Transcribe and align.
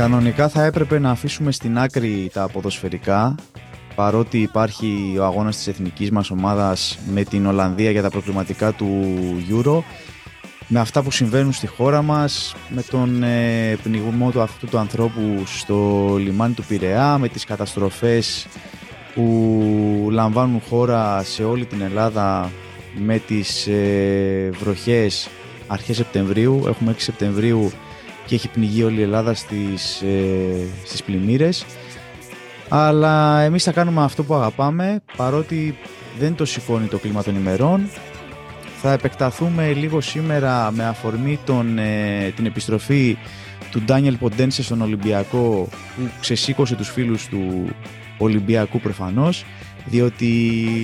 Κανονικά 0.00 0.48
θα 0.48 0.64
έπρεπε 0.64 0.98
να 0.98 1.10
αφήσουμε 1.10 1.52
στην 1.52 1.78
άκρη 1.78 2.30
τα 2.32 2.48
ποδοσφαιρικά 2.52 3.34
παρότι 3.94 4.38
υπάρχει 4.38 5.16
ο 5.18 5.24
αγώνας 5.24 5.56
της 5.56 5.66
εθνικής 5.66 6.10
μας 6.10 6.30
ομάδας 6.30 6.98
με 7.12 7.24
την 7.24 7.46
Ολλανδία 7.46 7.90
για 7.90 8.02
τα 8.02 8.10
προκληματικά 8.10 8.72
του 8.72 9.06
Euro 9.50 9.82
με 10.68 10.80
αυτά 10.80 11.02
που 11.02 11.10
συμβαίνουν 11.10 11.52
στη 11.52 11.66
χώρα 11.66 12.02
μας, 12.02 12.54
με 12.68 12.82
τον 12.82 13.22
ε, 13.22 13.76
πνιγμό 13.82 14.30
του 14.30 14.40
αυτού 14.40 14.66
του 14.66 14.78
ανθρώπου 14.78 15.42
στο 15.46 16.16
λιμάνι 16.18 16.54
του 16.54 16.64
Πειραιά, 16.68 17.18
με 17.18 17.28
τις 17.28 17.44
καταστροφές 17.44 18.46
που 19.14 20.08
λαμβάνουν 20.10 20.62
χώρα 20.68 21.22
σε 21.22 21.44
όλη 21.44 21.64
την 21.64 21.80
Ελλάδα 21.80 22.50
με 22.94 23.18
τις 23.18 23.66
ε, 23.66 24.50
βροχές 24.60 25.28
αρχές 25.66 25.96
Σεπτεμβρίου. 25.96 26.62
Έχουμε 26.66 26.92
6 26.92 26.94
Σεπτεμβρίου 26.98 27.72
και 28.30 28.36
έχει 28.36 28.48
πνιγεί 28.48 28.82
όλη 28.82 28.98
η 28.98 29.02
Ελλάδα 29.02 29.34
στις, 29.34 30.02
ε, 30.02 30.66
στις 30.84 31.02
πλημμύρες. 31.02 31.64
Αλλά 32.68 33.40
εμείς 33.40 33.62
θα 33.62 33.72
κάνουμε 33.72 34.02
αυτό 34.02 34.24
που 34.24 34.34
αγαπάμε, 34.34 35.00
παρότι 35.16 35.78
δεν 36.18 36.34
το 36.34 36.44
σηκώνει 36.44 36.86
το 36.86 36.98
κλίμα 36.98 37.22
των 37.22 37.36
ημερών. 37.36 37.88
Θα 38.80 38.92
επεκταθούμε 38.92 39.72
λίγο 39.72 40.00
σήμερα 40.00 40.70
με 40.70 40.84
αφορμή 40.84 41.38
τον, 41.44 41.78
ε, 41.78 42.32
την 42.36 42.46
επιστροφή 42.46 43.16
του 43.70 43.82
Ντάνιελ 43.82 44.16
Ποντένσε 44.16 44.62
στον 44.62 44.80
Ολυμπιακό 44.80 45.68
που 45.96 46.08
ξεσήκωσε 46.20 46.74
τους 46.74 46.88
φίλους 46.88 47.26
του 47.26 47.68
Ολυμπιακού 48.18 48.80
προφανώς 48.80 49.44
διότι 49.86 50.26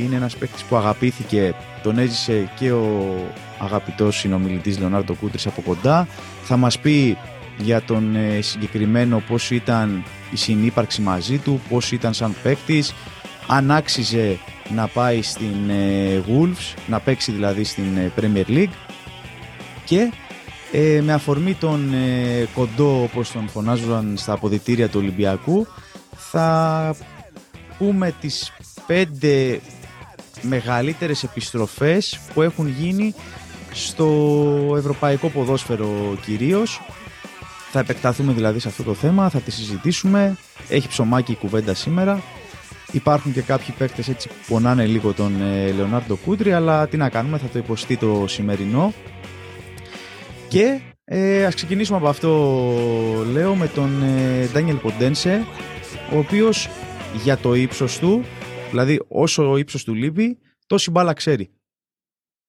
είναι 0.04 0.16
ένας 0.16 0.36
παίκτης 0.36 0.62
που 0.62 0.76
αγαπήθηκε, 0.76 1.54
τον 1.82 1.98
έζησε 1.98 2.50
και 2.58 2.72
ο 2.72 3.14
αγαπητός 3.58 4.16
συνομιλητής 4.16 4.78
Λεωνάρντο 4.78 5.14
Κούτρης 5.14 5.46
από 5.46 5.60
κοντά. 5.60 6.08
Θα 6.42 6.56
μας 6.56 6.78
πει 6.78 7.16
για 7.58 7.82
τον 7.82 8.16
ε, 8.16 8.40
συγκεκριμένο 8.40 9.22
πώς 9.28 9.50
ήταν 9.50 10.04
η 10.32 10.36
συνύπαρξη 10.36 11.00
μαζί 11.00 11.38
του, 11.38 11.60
πώς 11.68 11.92
ήταν 11.92 12.14
σαν 12.14 12.34
παίκτης, 12.42 12.94
αν 13.46 13.70
άξιζε 13.70 14.38
να 14.74 14.86
πάει 14.86 15.22
στην 15.22 15.70
ε, 15.70 16.22
Wolves, 16.28 16.74
να 16.86 17.00
παίξει 17.00 17.32
δηλαδή 17.32 17.64
στην 17.64 17.96
ε, 17.96 18.12
Premier 18.20 18.48
League. 18.48 18.74
Και 19.84 20.12
με 21.02 21.12
αφορμή 21.12 21.54
τον 21.54 21.92
κοντό 22.54 23.02
όπως 23.02 23.32
τον 23.32 23.48
φωνάζουν 23.48 24.16
στα 24.16 24.32
αποδητήρια 24.32 24.88
του 24.88 24.98
Ολυμπιακού 25.02 25.66
θα 26.16 26.94
πούμε 27.78 28.14
τις 28.20 28.52
πέντε 28.86 29.60
μεγαλύτερες 30.42 31.22
επιστροφές 31.22 32.20
που 32.34 32.42
έχουν 32.42 32.68
γίνει 32.68 33.14
στο 33.72 34.74
ευρωπαϊκό 34.76 35.28
ποδόσφαιρο 35.28 36.16
κυρίως 36.24 36.80
θα 37.76 37.82
επεκταθούμε 37.82 38.32
δηλαδή 38.32 38.58
σε 38.58 38.68
αυτό 38.68 38.82
το 38.82 38.94
θέμα, 38.94 39.30
θα 39.30 39.40
τη 39.40 39.50
συζητήσουμε. 39.50 40.36
Έχει 40.68 40.88
ψωμάκι 40.88 41.32
η 41.32 41.34
κουβέντα 41.34 41.74
σήμερα. 41.74 42.22
Υπάρχουν 42.92 43.32
και 43.32 43.40
κάποιοι 43.40 43.74
παίκτες 43.78 44.08
έτσι 44.08 44.28
που 44.28 44.34
πονάνε 44.48 44.86
λίγο 44.86 45.12
τον 45.12 45.42
ε, 45.42 45.72
Λεωνάρντο 45.72 46.16
Κούντρι, 46.16 46.52
αλλά 46.52 46.88
τι 46.88 46.96
να 46.96 47.08
κάνουμε, 47.08 47.38
θα 47.38 47.46
το 47.46 47.58
υποστεί 47.58 47.96
το 47.96 48.24
σημερινό. 48.28 48.92
Και 50.48 50.80
ε, 51.04 51.44
ας 51.44 51.54
ξεκινήσουμε 51.54 51.98
από 51.98 52.08
αυτό, 52.08 52.30
λέω, 53.32 53.54
με 53.54 53.68
τον 53.68 54.02
ε, 54.02 54.48
Ντάνιελ 54.52 54.76
Ποντένσε, 54.76 55.44
ο 56.14 56.18
οποίος 56.18 56.68
για 57.22 57.36
το 57.36 57.54
ύψος 57.54 57.98
του, 57.98 58.24
δηλαδή 58.70 59.00
όσο 59.08 59.50
ο 59.50 59.56
ύψος 59.56 59.84
του 59.84 59.94
λείπει, 59.94 60.38
τόση 60.66 60.90
μπάλα 60.90 61.12
ξέρει. 61.12 61.50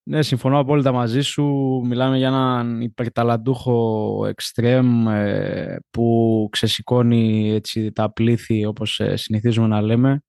Ναι, 0.10 0.22
συμφωνώ 0.22 0.60
απόλυτα 0.60 0.92
μαζί 0.92 1.22
σου. 1.22 1.44
Μιλάμε 1.86 2.18
για 2.18 2.28
έναν 2.28 2.82
υπερταλαντούχο 2.82 4.26
εξτρέμ 4.28 5.08
ε, 5.08 5.80
που 5.90 6.48
ξεσηκώνει 6.52 7.52
έτσι, 7.52 7.92
τα 7.92 8.14
πλήθη 8.14 8.66
όπως 8.66 9.00
ε, 9.00 9.16
συνηθίζουμε 9.16 9.68
να 9.68 9.82
λέμε 9.82 10.22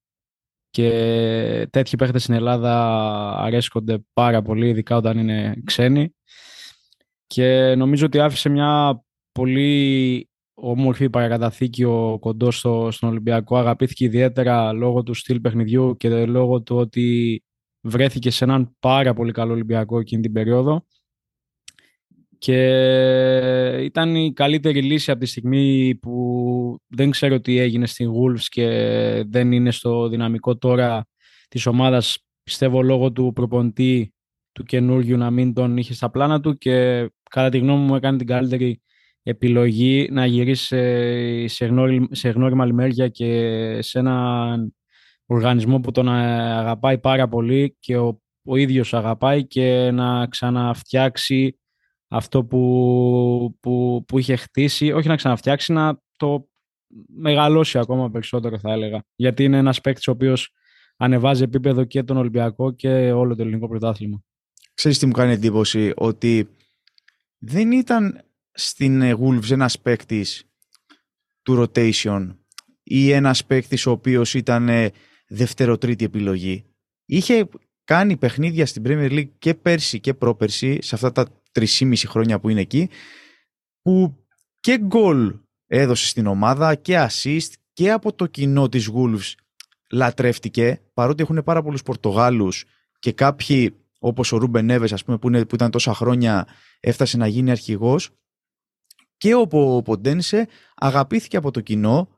και 0.71 0.89
τέτοιοι 1.71 1.97
παίχτες 1.97 2.23
στην 2.23 2.35
Ελλάδα 2.35 3.35
αρέσκονται 3.39 3.99
πάρα 4.13 4.43
πολύ, 4.43 4.69
ειδικά 4.69 4.97
όταν 4.97 5.19
είναι 5.19 5.55
ξένοι 5.65 6.15
και 7.27 7.75
νομίζω 7.75 8.07
ότι 8.07 8.21
άφησε 8.21 8.49
μια 8.49 9.03
πολύ 9.33 10.29
όμορφη 10.55 11.11
παρακαταθήκη 11.11 11.85
ο 11.85 12.19
κοντός 12.21 12.59
στο, 12.59 12.89
στον 12.91 13.09
Ολυμπιακό. 13.09 13.57
Αγαπήθηκε 13.57 14.05
ιδιαίτερα 14.05 14.73
λόγω 14.73 15.03
του 15.03 15.15
στυλ 15.15 15.41
παιχνιδιού 15.41 15.97
και 15.97 16.27
λόγω 16.27 16.63
του 16.63 16.77
ότι 16.77 17.43
βρέθηκε 17.89 18.31
σε 18.31 18.45
έναν 18.45 18.77
πάρα 18.79 19.15
πολύ 19.15 19.33
καλό 19.33 19.53
Ολυμπιακό 19.53 19.99
εκείνη 19.99 20.23
την 20.23 20.33
περίοδο. 20.33 20.87
Και 22.39 22.59
ήταν 23.83 24.15
η 24.15 24.33
καλύτερη 24.33 24.83
λύση 24.83 25.11
από 25.11 25.21
τη 25.21 25.27
στιγμή 25.27 25.95
που 25.95 26.81
δεν 26.87 27.11
ξέρω 27.11 27.41
τι 27.41 27.59
έγινε 27.59 27.87
στην 27.87 28.11
Wolves 28.11 28.45
και 28.49 28.67
δεν 29.29 29.53
είναι 29.53 29.71
στο 29.71 30.09
δυναμικό 30.09 30.57
τώρα 30.57 31.07
της 31.49 31.67
ομάδας. 31.67 32.19
Πιστεύω 32.43 32.83
λόγω 32.83 33.13
του 33.13 33.33
προπονητή 33.35 34.13
του 34.53 34.65
καινούργιου 34.65 35.17
να 35.17 35.31
μην 35.31 35.55
τον 35.55 35.77
είχε 35.77 35.95
στα 35.95 36.11
πλάνα 36.11 36.41
του 36.41 36.59
και 36.59 37.09
κατά 37.31 37.49
τη 37.49 37.59
γνώμη 37.59 37.85
μου 37.85 37.95
έκανε 37.95 38.19
την 38.19 38.27
καλύτερη 38.27 38.83
επιλογή 39.23 40.09
να 40.11 40.27
γυρίσει 40.27 40.65
σε, 41.49 41.67
σε 42.11 42.29
γνώριμα 42.29 42.67
λιμέρια 42.67 43.09
και 43.09 43.83
σε 43.83 43.99
έναν 43.99 44.75
οργανισμό 45.29 45.81
που 45.81 45.91
τον 45.91 46.09
ε, 46.09 46.53
αγαπάει 46.59 46.99
πάρα 46.99 47.29
πολύ 47.29 47.77
και 47.81 47.97
ο, 47.97 48.23
ο 48.45 48.57
ίδιος 48.57 48.95
αγαπάει 48.95 49.47
και 49.47 49.91
να 49.91 50.27
ξαναφτιάξει 50.27 51.59
αυτό 52.09 52.45
που, 52.45 53.57
που, 53.61 54.05
που 54.07 54.19
είχε 54.19 54.37
χτίσει, 54.37 54.93
όχι 54.93 55.09
να 55.09 55.17
ξαναφτιάξει, 55.17 55.73
να 55.73 56.01
το 56.17 56.49
μεγαλώσει 57.07 57.79
ακόμα 57.79 58.11
περισσότερο 58.11 58.59
θα 58.59 58.73
έλεγα. 58.73 59.05
Γιατί 59.15 59.45
είναι 59.45 59.57
ένας 59.57 59.81
παίκτης 59.81 60.09
ο 60.09 60.11
οποίος 60.11 60.53
ανεβάζει 60.97 61.43
επίπεδο 61.43 61.85
και 61.85 62.03
τον 62.03 62.17
Ολυμπιακό 62.17 62.71
και 62.71 63.13
όλο 63.13 63.37
το 63.37 63.43
ελληνικό 63.43 63.69
πρωτάθλημα. 63.69 64.23
Ξέρεις 64.75 64.99
τι 64.99 65.07
μου 65.07 65.13
κάνει 65.13 65.33
εντύπωση, 65.33 65.93
ότι 65.97 66.49
δεν 67.39 67.73
ήταν 67.73 68.25
στην 68.53 69.03
Wolves 69.03 69.51
ένας 69.51 69.81
παίκτης 69.81 70.45
του 71.43 71.63
rotation 71.63 72.37
ή 72.83 73.11
ένας 73.11 73.45
παίκτης 73.45 73.87
ο 73.87 73.91
οποίος 73.91 74.35
ήταν 74.35 74.69
δευτεροτρίτη 75.29 76.05
επιλογή. 76.05 76.65
Είχε 77.05 77.49
κάνει 77.85 78.17
παιχνίδια 78.17 78.67
στην 78.67 78.83
Premier 78.87 79.11
League 79.11 79.31
και 79.39 79.55
πέρσι 79.55 80.01
και 80.01 80.15
πρόπερσι, 80.15 80.79
σε 80.83 80.95
αυτά 80.95 81.13
τα 81.13 81.27
3,5 81.53 81.95
χρόνια 82.07 82.41
που 82.41 82.49
είναι 82.49 82.61
εκεί, 82.61 82.89
που 83.83 84.25
και 84.61 84.79
γκολ 84.79 85.39
έδωσε 85.67 86.07
στην 86.07 86.27
ομάδα 86.27 86.75
και 86.75 87.07
assist 87.09 87.53
και 87.73 87.91
από 87.91 88.13
το 88.13 88.27
κοινό 88.27 88.69
της 88.69 88.91
Wolves 88.95 89.33
λατρεύτηκε, 89.91 90.81
παρότι 90.95 91.23
έχουν 91.23 91.43
πάρα 91.45 91.63
πολλούς 91.63 91.83
Πορτογάλους 91.83 92.65
και 92.99 93.13
κάποιοι 93.13 93.77
όπως 93.99 94.33
ο 94.33 94.37
Ρούμπεν 94.37 94.65
Νέβες 94.65 94.93
ας 94.93 95.05
πούμε 95.05 95.19
που, 95.19 95.29
είναι, 95.29 95.45
που 95.45 95.55
ήταν 95.55 95.71
τόσα 95.71 95.95
χρόνια 95.95 96.47
έφτασε 96.81 97.17
να 97.17 97.27
γίνει 97.27 97.51
αρχηγός 97.51 98.11
και 99.17 99.35
ο 99.35 99.47
Ποντένσε 99.83 100.49
αγαπήθηκε 100.75 101.37
από 101.37 101.51
το 101.51 101.61
κοινό 101.61 102.09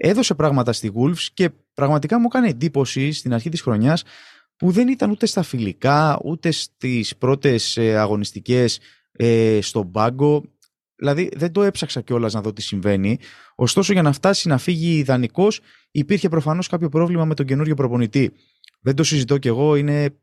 έδωσε 0.00 0.34
πράγματα 0.34 0.72
στη 0.72 0.92
Wolves 0.94 1.26
και 1.34 1.50
πραγματικά 1.78 2.18
μου 2.18 2.26
έκανε 2.26 2.48
εντύπωση 2.48 3.12
στην 3.12 3.34
αρχή 3.34 3.48
της 3.48 3.60
χρονιάς 3.60 4.02
που 4.56 4.70
δεν 4.70 4.88
ήταν 4.88 5.10
ούτε 5.10 5.26
στα 5.26 5.42
φιλικά, 5.42 6.20
ούτε 6.24 6.50
στις 6.50 7.16
πρώτες 7.16 7.76
ε, 7.76 7.96
αγωνιστικές 7.96 8.80
ε, 9.12 9.58
στον 9.62 9.90
πάγκο. 9.90 10.44
Δηλαδή 10.96 11.30
δεν 11.36 11.52
το 11.52 11.62
έψαξα 11.62 12.00
κιόλας 12.00 12.32
να 12.32 12.40
δω 12.40 12.52
τι 12.52 12.62
συμβαίνει. 12.62 13.18
Ωστόσο 13.54 13.92
για 13.92 14.02
να 14.02 14.12
φτάσει 14.12 14.48
να 14.48 14.58
φύγει 14.58 14.96
ιδανικός, 14.96 15.60
υπήρχε 15.90 16.28
προφανώς 16.28 16.68
κάποιο 16.68 16.88
πρόβλημα 16.88 17.24
με 17.24 17.34
τον 17.34 17.46
καινούριο 17.46 17.74
προπονητή. 17.74 18.32
Δεν 18.80 18.94
το 18.94 19.04
συζητώ 19.04 19.38
κι 19.38 19.48
εγώ, 19.48 19.76
είναι 19.76 20.18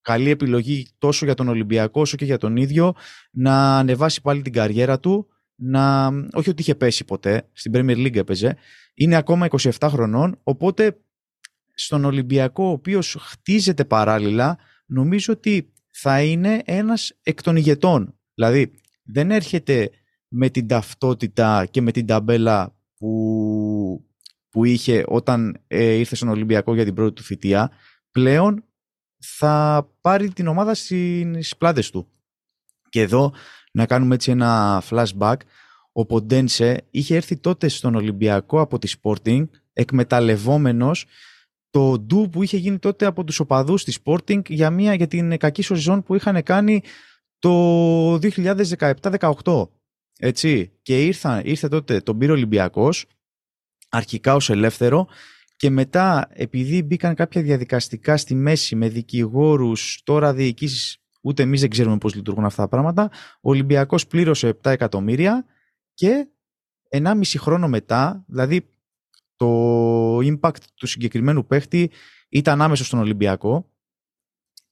καλή 0.00 0.30
επιλογή 0.30 0.86
τόσο 0.98 1.24
για 1.24 1.34
τον 1.34 1.48
Ολυμπιακό 1.48 2.00
όσο 2.00 2.16
και 2.16 2.24
για 2.24 2.38
τον 2.38 2.56
ίδιο 2.56 2.94
να 3.30 3.78
ανεβάσει 3.78 4.20
πάλι 4.20 4.42
την 4.42 4.52
καριέρα 4.52 5.00
του 5.00 5.28
να, 5.60 6.06
όχι 6.32 6.50
ότι 6.50 6.60
είχε 6.60 6.74
πέσει 6.74 7.04
ποτέ, 7.04 7.48
στην 7.52 7.72
Premier 7.74 7.96
League 7.96 8.16
έπαιζε, 8.16 8.56
είναι 8.94 9.16
ακόμα 9.16 9.48
27 9.50 9.70
χρονών, 9.90 10.38
οπότε 10.42 10.98
στον 11.74 12.04
Ολυμπιακό, 12.04 12.64
ο 12.64 12.70
οποίος 12.70 13.16
χτίζεται 13.20 13.84
παράλληλα, 13.84 14.58
νομίζω 14.86 15.32
ότι 15.32 15.72
θα 15.90 16.22
είναι 16.22 16.62
ένας 16.64 17.12
εκ 17.22 17.42
των 17.42 17.56
ηγετών. 17.56 18.18
Δηλαδή, 18.34 18.70
δεν 19.02 19.30
έρχεται 19.30 19.90
με 20.28 20.50
την 20.50 20.66
ταυτότητα 20.66 21.66
και 21.70 21.80
με 21.80 21.92
την 21.92 22.06
ταμπέλα 22.06 22.76
που, 22.96 24.06
που 24.50 24.64
είχε 24.64 25.04
όταν 25.06 25.62
ε, 25.66 25.92
ήρθε 25.92 26.14
στον 26.14 26.28
Ολυμπιακό 26.28 26.74
για 26.74 26.84
την 26.84 26.94
πρώτη 26.94 27.12
του 27.12 27.22
θητεία, 27.22 27.70
πλέον 28.10 28.64
θα 29.18 29.86
πάρει 30.00 30.32
την 30.32 30.46
ομάδα 30.46 30.74
στις 30.74 31.56
πλάτες 31.56 31.90
του. 31.90 32.08
Και 32.88 33.00
εδώ 33.00 33.32
να 33.78 33.86
κάνουμε 33.86 34.14
έτσι 34.14 34.30
ένα 34.30 34.82
flashback. 34.90 35.36
Ο 35.92 36.06
Ποντένσε 36.06 36.86
είχε 36.90 37.16
έρθει 37.16 37.36
τότε 37.36 37.68
στον 37.68 37.94
Ολυμπιακό 37.94 38.60
από 38.60 38.78
τη 38.78 38.92
Sporting 39.00 39.44
εκμεταλλευόμενος 39.72 41.06
το 41.70 41.98
ντου 41.98 42.28
που 42.32 42.42
είχε 42.42 42.56
γίνει 42.56 42.78
τότε 42.78 43.06
από 43.06 43.24
τους 43.24 43.40
οπαδούς 43.40 43.84
της 43.84 43.98
Sporting 44.04 44.48
για, 44.48 44.70
μια, 44.70 44.94
για 44.94 45.06
την 45.06 45.38
κακή 45.38 45.62
σοζόν 45.62 46.02
που 46.02 46.14
είχαν 46.14 46.42
κάνει 46.42 46.82
το 47.38 48.14
2017-18. 48.14 49.68
Έτσι. 50.18 50.72
Και 50.82 51.04
ήρθα, 51.04 51.42
ήρθε 51.44 51.68
τότε 51.68 52.00
τον 52.00 52.18
πήρε 52.18 52.32
Ολυμπιακός, 52.32 53.04
αρχικά 53.88 54.34
ως 54.34 54.50
ελεύθερο 54.50 55.08
και 55.56 55.70
μετά 55.70 56.28
επειδή 56.32 56.82
μπήκαν 56.82 57.14
κάποια 57.14 57.42
διαδικαστικά 57.42 58.16
στη 58.16 58.34
μέση 58.34 58.76
με 58.76 58.88
δικηγόρους, 58.88 60.00
τώρα 60.04 60.34
διοικήσεις, 60.34 60.98
ούτε 61.20 61.42
εμείς 61.42 61.60
δεν 61.60 61.70
ξέρουμε 61.70 61.98
πώς 61.98 62.14
λειτουργούν 62.14 62.44
αυτά 62.44 62.62
τα 62.62 62.68
πράγματα, 62.68 63.10
ο 63.40 63.50
Ολυμπιακός 63.50 64.06
πλήρωσε 64.06 64.48
7 64.62 64.70
εκατομμύρια 64.70 65.44
και 65.94 66.28
1,5 66.90 67.22
χρόνο 67.36 67.68
μετά, 67.68 68.24
δηλαδή 68.26 68.68
το 69.36 70.18
impact 70.18 70.62
του 70.74 70.86
συγκεκριμένου 70.86 71.46
παίχτη 71.46 71.90
ήταν 72.28 72.62
άμεσο 72.62 72.84
στον 72.84 72.98
Ολυμπιακό, 72.98 73.70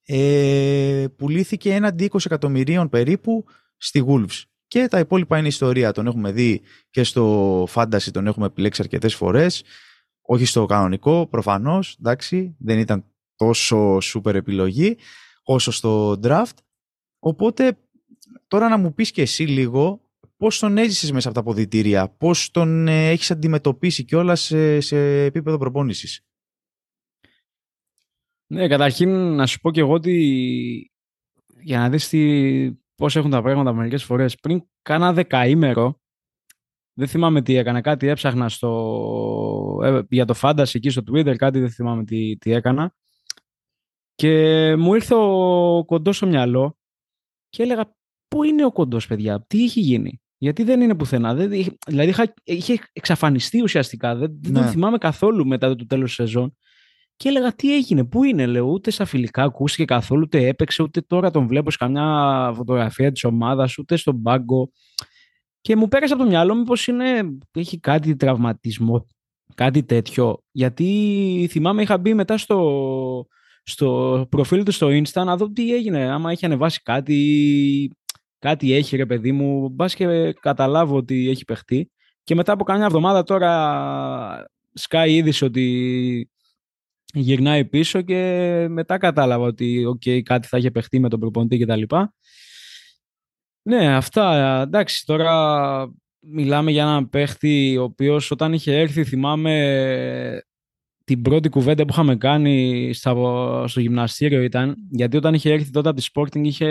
ε, 0.07 1.07
πουλήθηκε 1.17 1.75
έναντι 1.75 2.11
20 2.13 2.19
εκατομμυρίων 2.25 2.89
περίπου 2.89 3.45
στη 3.77 4.05
Wolves. 4.09 4.43
Και 4.67 4.89
τα 4.89 4.99
υπόλοιπα 4.99 5.39
είναι 5.39 5.49
ιστορία. 5.49 5.93
Τον 5.93 6.07
έχουμε 6.07 6.33
δει 6.33 6.61
και 6.91 7.05
στο 7.05 7.65
Fantasy, 7.65 8.11
τον 8.13 8.27
έχουμε 8.27 8.47
επιλέξει 8.47 8.83
αρκετές 8.83 9.15
φορές. 9.15 9.65
Όχι 10.21 10.45
στο 10.45 10.67
κανονικό, 10.67 11.27
προφανώς, 11.27 11.97
εντάξει, 12.01 12.57
δεν 12.59 12.79
ήταν 12.79 13.05
τόσο 13.37 14.01
σούπερ 14.01 14.37
επιλογή 14.37 14.97
όσο 15.47 15.71
στο 15.71 16.13
draft. 16.23 16.57
Οπότε, 17.19 17.79
τώρα 18.49 18.69
να 18.69 18.77
μου 18.77 18.95
πεις 18.95 19.11
και 19.11 19.23
εσύ 19.23 19.45
λίγο 19.45 20.01
πώς 20.37 20.59
τον 20.59 20.79
έζησες 20.79 21.13
μέσα 21.13 21.29
από 21.29 21.37
τα 21.37 21.43
ποδητήρια, 21.43 22.09
πώς 22.09 22.51
τον 22.51 22.89
ε, 22.89 23.09
έχεις 23.11 23.31
αντιμετωπίσει 23.31 24.05
και 24.05 24.17
όλα 24.17 24.35
σε, 24.35 24.81
σε 24.81 25.25
επίπεδο 25.25 25.59
προπόνησης; 25.59 26.21
Ναι, 28.47 28.69
καταρχήν 28.69 29.11
να 29.11 29.47
σου 29.47 29.61
πω 29.61 29.71
και 29.71 29.81
εγώ 29.81 29.93
ότι 29.93 30.91
για 31.61 31.79
να 31.79 31.91
δεις 31.91 32.09
τι, 32.09 32.73
πώς 32.95 33.17
έχουν 33.17 33.31
τα 33.31 33.43
πράγματα 33.43 33.73
μερικές 33.73 34.05
φορές. 34.05 34.35
Πριν 34.35 34.63
κάνα 34.83 35.13
δεκαήμερο, 35.13 36.01
δεν 36.93 37.09
θυμάμαι 37.09 37.43
τι 37.43 37.57
έκανα, 37.57 37.81
κάτι 37.81 38.07
έψαχνα 38.07 38.49
στο, 38.49 39.81
ε, 39.83 40.01
για 40.09 40.25
το 40.25 40.35
Fantasy 40.43 40.75
εκεί 40.75 40.91
στο 40.91 41.03
Twitter, 41.11 41.37
κάτι 41.37 41.61
δεν 41.61 41.71
θυμάμαι 41.71 42.05
τι, 42.05 42.37
τι 42.37 42.53
έκανα. 42.53 42.95
Και 44.17 44.75
μου 44.77 44.95
ήρθε 44.95 45.15
ο 45.15 45.85
κοντός 45.87 46.17
στο 46.17 46.27
μυαλό 46.27 46.79
και 47.49 47.63
έλεγα 47.63 47.97
πού 48.29 48.43
είναι 48.43 48.65
ο 48.65 48.73
κοντός, 48.73 49.07
παιδιά, 49.07 49.45
τι 49.47 49.65
έχει 49.65 49.81
γίνει; 49.81 50.21
Γιατί 50.39 50.63
δεν 50.63 50.81
είναι 50.81 50.95
πουθενά. 50.95 51.35
Δεν, 51.35 51.49
δηλαδή 51.87 52.09
είχα, 52.09 52.35
είχε 52.45 52.79
εξαφανιστεί 52.93 53.63
ουσιαστικά. 53.63 54.17
Δεν, 54.17 54.39
δεν 54.41 54.53
τον 54.53 54.63
ναι. 54.63 54.71
θυμάμαι 54.71 54.99
καθόλου 54.99 55.47
μετά 55.47 55.75
το 55.75 55.87
τέλος 55.87 56.07
της 56.07 56.15
σεζόν. 56.15 56.57
Και 57.17 57.29
έλεγα 57.29 57.55
τι 57.55 57.75
έγινε, 57.75 58.05
πού 58.05 58.25
είναι, 58.25 58.47
λέω, 58.47 58.67
ούτε 58.67 58.91
στα 58.91 59.05
φιλικά 59.05 59.43
ακούστηκε 59.43 59.85
καθόλου, 59.85 60.23
ούτε 60.25 60.47
έπαιξε, 60.47 60.83
ούτε 60.83 61.01
τώρα 61.01 61.31
τον 61.31 61.47
βλέπω 61.47 61.71
σε 61.71 61.77
καμιά 61.77 62.53
φωτογραφία 62.55 63.13
της 63.13 63.25
ομάδας, 63.25 63.79
ούτε 63.79 63.97
στον 63.97 64.23
πάγκο. 64.23 64.71
Και 65.61 65.77
μου 65.77 65.89
πέρασε 65.89 66.13
από 66.13 66.23
το 66.23 66.29
μυαλό 66.29 66.55
μου 66.55 66.63
πως 66.63 66.87
είναι, 66.87 67.39
έχει 67.53 67.81
κάτι 67.81 68.17
τραυματισμό, 68.17 69.07
κάτι 69.55 69.83
τέτοιο. 69.85 70.43
Γιατί 70.51 71.49
θυμάμαι 71.51 71.83
είχα 71.83 71.99
μπει 71.99 72.15
μετά 72.15 72.39
στο, 72.39 73.27
στο 73.69 74.27
προφίλ 74.31 74.63
του 74.63 74.73
στο 74.73 74.89
Insta 74.89 75.25
να 75.25 75.37
δω 75.37 75.53
τι 75.53 75.75
έγινε, 75.75 76.11
άμα 76.11 76.31
έχει 76.31 76.45
ανεβάσει 76.45 76.83
κάτι, 76.83 77.91
κάτι 78.39 78.73
έχει 78.73 78.97
ρε 78.97 79.07
παιδί 79.07 79.33
μου, 79.33 79.69
μπας 79.69 79.95
και 79.95 80.33
καταλάβω 80.33 80.97
ότι 80.97 81.29
έχει 81.29 81.45
παιχτεί. 81.45 81.91
Και 82.23 82.35
μετά 82.35 82.53
από 82.53 82.65
καμιά 82.65 82.85
εβδομάδα 82.85 83.23
τώρα 83.23 84.47
σκάει 84.73 85.15
είδηση 85.15 85.45
ότι 85.45 86.31
γυρνάει 87.13 87.65
πίσω 87.65 88.03
και 88.03 88.21
μετά 88.71 88.99
κατάλαβα 88.99 89.45
ότι 89.45 89.85
okay, 89.95 90.23
κάτι 90.23 90.49
θα 90.49 90.59
είχε 90.59 90.71
παιχτεί 90.71 91.01
με 91.01 91.09
τον 91.09 91.21
προπονητή 91.21 91.59
κτλ. 91.59 91.83
Ναι, 93.63 93.95
αυτά. 93.95 94.61
Εντάξει, 94.61 95.07
τώρα 95.07 95.95
μιλάμε 96.21 96.71
για 96.71 96.83
έναν 96.83 97.09
παίχτη 97.09 97.77
ο 97.77 97.83
οποίος 97.83 98.31
όταν 98.31 98.53
είχε 98.53 98.79
έρθει 98.79 99.05
θυμάμαι 99.05 100.43
την 101.07 101.23
πρώτη 101.23 101.49
κουβέντα 101.49 101.85
που 101.85 101.93
είχαμε 101.93 102.17
κάνει 102.17 102.91
στο 102.93 103.81
γυμναστήριο 103.81 104.43
ήταν 104.43 104.77
γιατί 104.91 105.17
όταν 105.17 105.35
είχε 105.35 105.53
έρθει 105.53 105.71
τότε 105.71 105.89
από 105.89 106.01
τη 106.01 106.07
Sporting 106.15 106.45
είχε 106.45 106.67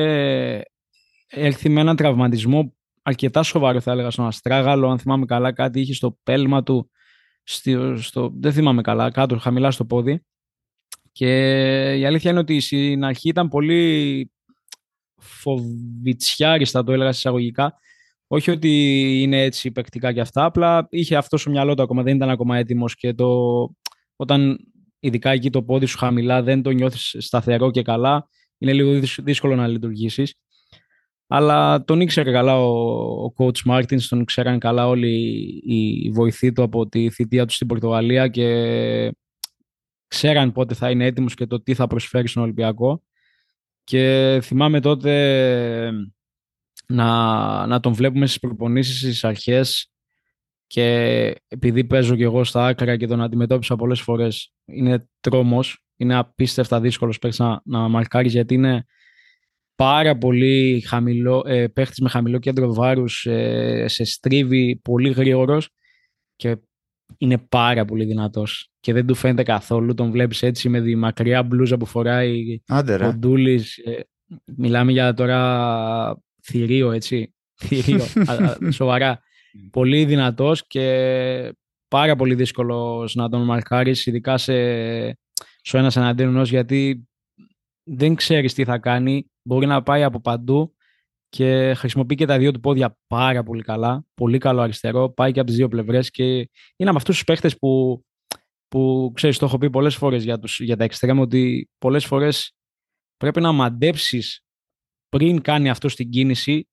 έρθει 1.27 1.69
με 1.69 1.81
έναν 1.81 1.95
τραυματισμό 1.95 2.73
αρκετά 3.01 3.43
σοβαρό 3.43 3.79
θα 3.79 3.91
έλεγα 3.91 4.09
στον 4.09 4.27
Αστράγαλο 4.27 4.89
αν 4.89 4.99
θυμάμαι 4.99 5.25
καλά 5.25 5.53
κάτι 5.53 5.79
είχε 5.79 5.93
στο 5.93 6.17
πέλμα 6.23 6.63
του 6.63 6.89
στο, 7.43 7.97
στο, 7.97 8.31
δεν 8.39 8.53
θυμάμαι 8.53 8.81
καλά 8.81 9.11
κάτω 9.11 9.37
χαμηλά 9.37 9.71
στο 9.71 9.85
πόδι 9.85 10.21
και 11.11 11.27
η 11.97 12.05
αλήθεια 12.05 12.31
είναι 12.31 12.39
ότι 12.39 12.59
στην 12.59 13.03
αρχή 13.03 13.29
ήταν 13.29 13.47
πολύ 13.47 14.31
φοβιτσιάριστα, 15.17 16.83
το 16.83 16.91
έλεγα 16.91 17.09
εισαγωγικά. 17.09 17.77
Όχι 18.27 18.51
ότι 18.51 18.69
είναι 19.21 19.43
έτσι 19.43 19.71
παικτικά 19.71 20.13
και 20.13 20.21
αυτά, 20.21 20.45
απλά 20.45 20.87
είχε 20.89 21.15
αυτό 21.15 21.37
στο 21.37 21.49
μυαλό 21.51 21.73
του 21.73 21.81
ακόμα, 21.81 22.03
δεν 22.03 22.15
ήταν 22.15 22.29
ακόμα 22.29 22.57
έτοιμος 22.57 22.95
και 22.95 23.13
το... 23.13 23.27
όταν 24.15 24.57
ειδικά 24.99 25.29
εκεί 25.29 25.49
το 25.49 25.63
πόδι 25.63 25.85
σου 25.85 25.97
χαμηλά 25.97 26.43
δεν 26.43 26.61
το 26.61 26.69
νιώθεις 26.69 27.15
σταθερό 27.19 27.71
και 27.71 27.81
καλά, 27.81 28.27
είναι 28.57 28.73
λίγο 28.73 28.99
δύσκολο 29.23 29.55
να 29.55 29.67
λειτουργήσεις. 29.67 30.35
Αλλά 31.27 31.83
τον 31.83 32.01
ήξερε 32.01 32.31
καλά 32.31 32.59
ο, 32.59 33.25
ο 33.25 33.33
coach 33.37 33.71
Martins, 33.71 34.01
τον 34.01 34.25
ξέραν 34.25 34.59
καλά 34.59 34.87
όλοι 34.87 35.13
οι 35.65 36.11
βοηθοί 36.11 36.51
του 36.51 36.63
από 36.63 36.87
τη 36.87 37.09
θητεία 37.09 37.45
του 37.45 37.53
στην 37.53 37.67
Πορτογαλία 37.67 38.27
και 38.27 39.15
ξέραν 40.07 40.51
πότε 40.51 40.73
θα 40.73 40.89
είναι 40.89 41.05
έτοιμος 41.05 41.33
και 41.33 41.45
το 41.45 41.61
τι 41.61 41.73
θα 41.73 41.87
προσφέρει 41.87 42.27
στον 42.27 42.43
Ολυμπιακό. 42.43 43.03
Και 43.83 44.39
θυμάμαι 44.43 44.79
τότε 44.79 45.91
να, 46.87 47.67
να 47.67 47.79
τον 47.79 47.93
βλέπουμε 47.93 48.25
στις 48.25 48.39
προπονήσεις 48.39 48.97
στις 48.97 49.23
αρχές 49.23 49.94
και 50.75 51.35
επειδή 51.47 51.83
παίζω 51.83 52.15
και 52.15 52.23
εγώ 52.23 52.43
στα 52.43 52.65
άκρα 52.65 52.97
και 52.97 53.07
τον 53.07 53.21
αντιμετώπισα 53.21 53.75
πολλές 53.75 54.01
φορές 54.01 54.53
είναι 54.65 55.07
τρόμος, 55.19 55.85
είναι 55.95 56.15
απίστευτα 56.15 56.79
δύσκολος 56.79 57.19
παίκτης 57.19 57.39
να, 57.39 57.61
να 57.65 57.87
μαρκάρεις 57.87 58.31
γιατί 58.31 58.53
είναι 58.53 58.85
πάρα 59.75 60.17
πολύ 60.17 60.83
χαμηλό, 60.87 61.43
ε, 61.47 61.67
παίχτης 61.67 61.99
με 61.99 62.09
χαμηλό 62.09 62.39
κέντρο 62.39 62.73
βάρους, 62.73 63.25
ε, 63.25 63.85
σε 63.87 64.03
στρίβει 64.03 64.79
πολύ 64.83 65.09
γρήγορος 65.09 65.69
και 66.35 66.57
είναι 67.17 67.37
πάρα 67.37 67.85
πολύ 67.85 68.05
δυνατός 68.05 68.71
και 68.79 68.93
δεν 68.93 69.05
του 69.05 69.15
φαίνεται 69.15 69.43
καθόλου. 69.43 69.93
Τον 69.93 70.11
βλέπεις 70.11 70.43
έτσι 70.43 70.69
με 70.69 70.81
τη 70.81 70.95
μακριά 70.95 71.43
μπλούζα 71.43 71.77
που 71.77 71.85
φοράει 71.85 72.61
ο 73.07 73.13
Ντούλης. 73.13 73.77
Ε, 73.77 73.99
μιλάμε 74.55 74.91
για 74.91 75.13
τώρα 75.13 76.21
θηρίο, 76.43 76.91
έτσι. 76.91 77.33
Θηρίο, 77.55 78.05
σοβαρά. 78.79 79.23
Πολύ 79.71 80.05
δυνατός 80.05 80.67
και 80.67 81.55
πάρα 81.87 82.15
πολύ 82.15 82.35
δύσκολος 82.35 83.15
να 83.15 83.29
τον 83.29 83.45
μαρκάρεις, 83.45 84.05
ειδικά 84.05 84.37
σε, 84.37 84.53
σε 85.61 85.77
ένας 85.77 85.95
εναντίον 85.95 86.43
γιατί 86.43 87.07
δεν 87.83 88.15
ξέρεις 88.15 88.53
τι 88.53 88.63
θα 88.63 88.77
κάνει. 88.77 89.29
Μπορεί 89.43 89.65
να 89.65 89.83
πάει 89.83 90.03
από 90.03 90.21
παντού 90.21 90.75
και 91.29 91.73
χρησιμοποιεί 91.73 92.15
και 92.15 92.25
τα 92.25 92.37
δύο 92.37 92.51
του 92.51 92.59
πόδια 92.59 92.97
πάρα 93.07 93.43
πολύ 93.43 93.61
καλά. 93.61 94.05
Πολύ 94.13 94.37
καλό 94.37 94.61
αριστερό. 94.61 95.09
Πάει 95.09 95.31
και 95.31 95.39
από 95.39 95.47
τις 95.47 95.57
δύο 95.57 95.67
πλευρές 95.67 96.09
και 96.09 96.23
είναι 96.75 96.89
από 96.89 96.97
αυτούς 96.97 97.15
τους 97.15 97.23
παίχτες 97.23 97.57
που, 97.57 98.01
που 98.67 99.11
ξέρεις, 99.15 99.37
το 99.37 99.45
έχω 99.45 99.57
πει 99.57 99.69
πολλές 99.69 99.95
φορές 99.95 100.23
για, 100.23 100.39
για 100.57 100.77
τα 100.77 100.83
εξτρέμ, 100.83 101.19
ότι 101.19 101.69
πολλές 101.77 102.05
φορές 102.05 102.51
πρέπει 103.17 103.41
να 103.41 103.51
μαντέψεις 103.51 104.43
πριν 105.09 105.41
κάνει 105.41 105.69
αυτό 105.69 105.87
την 105.87 106.09
κίνηση, 106.09 106.67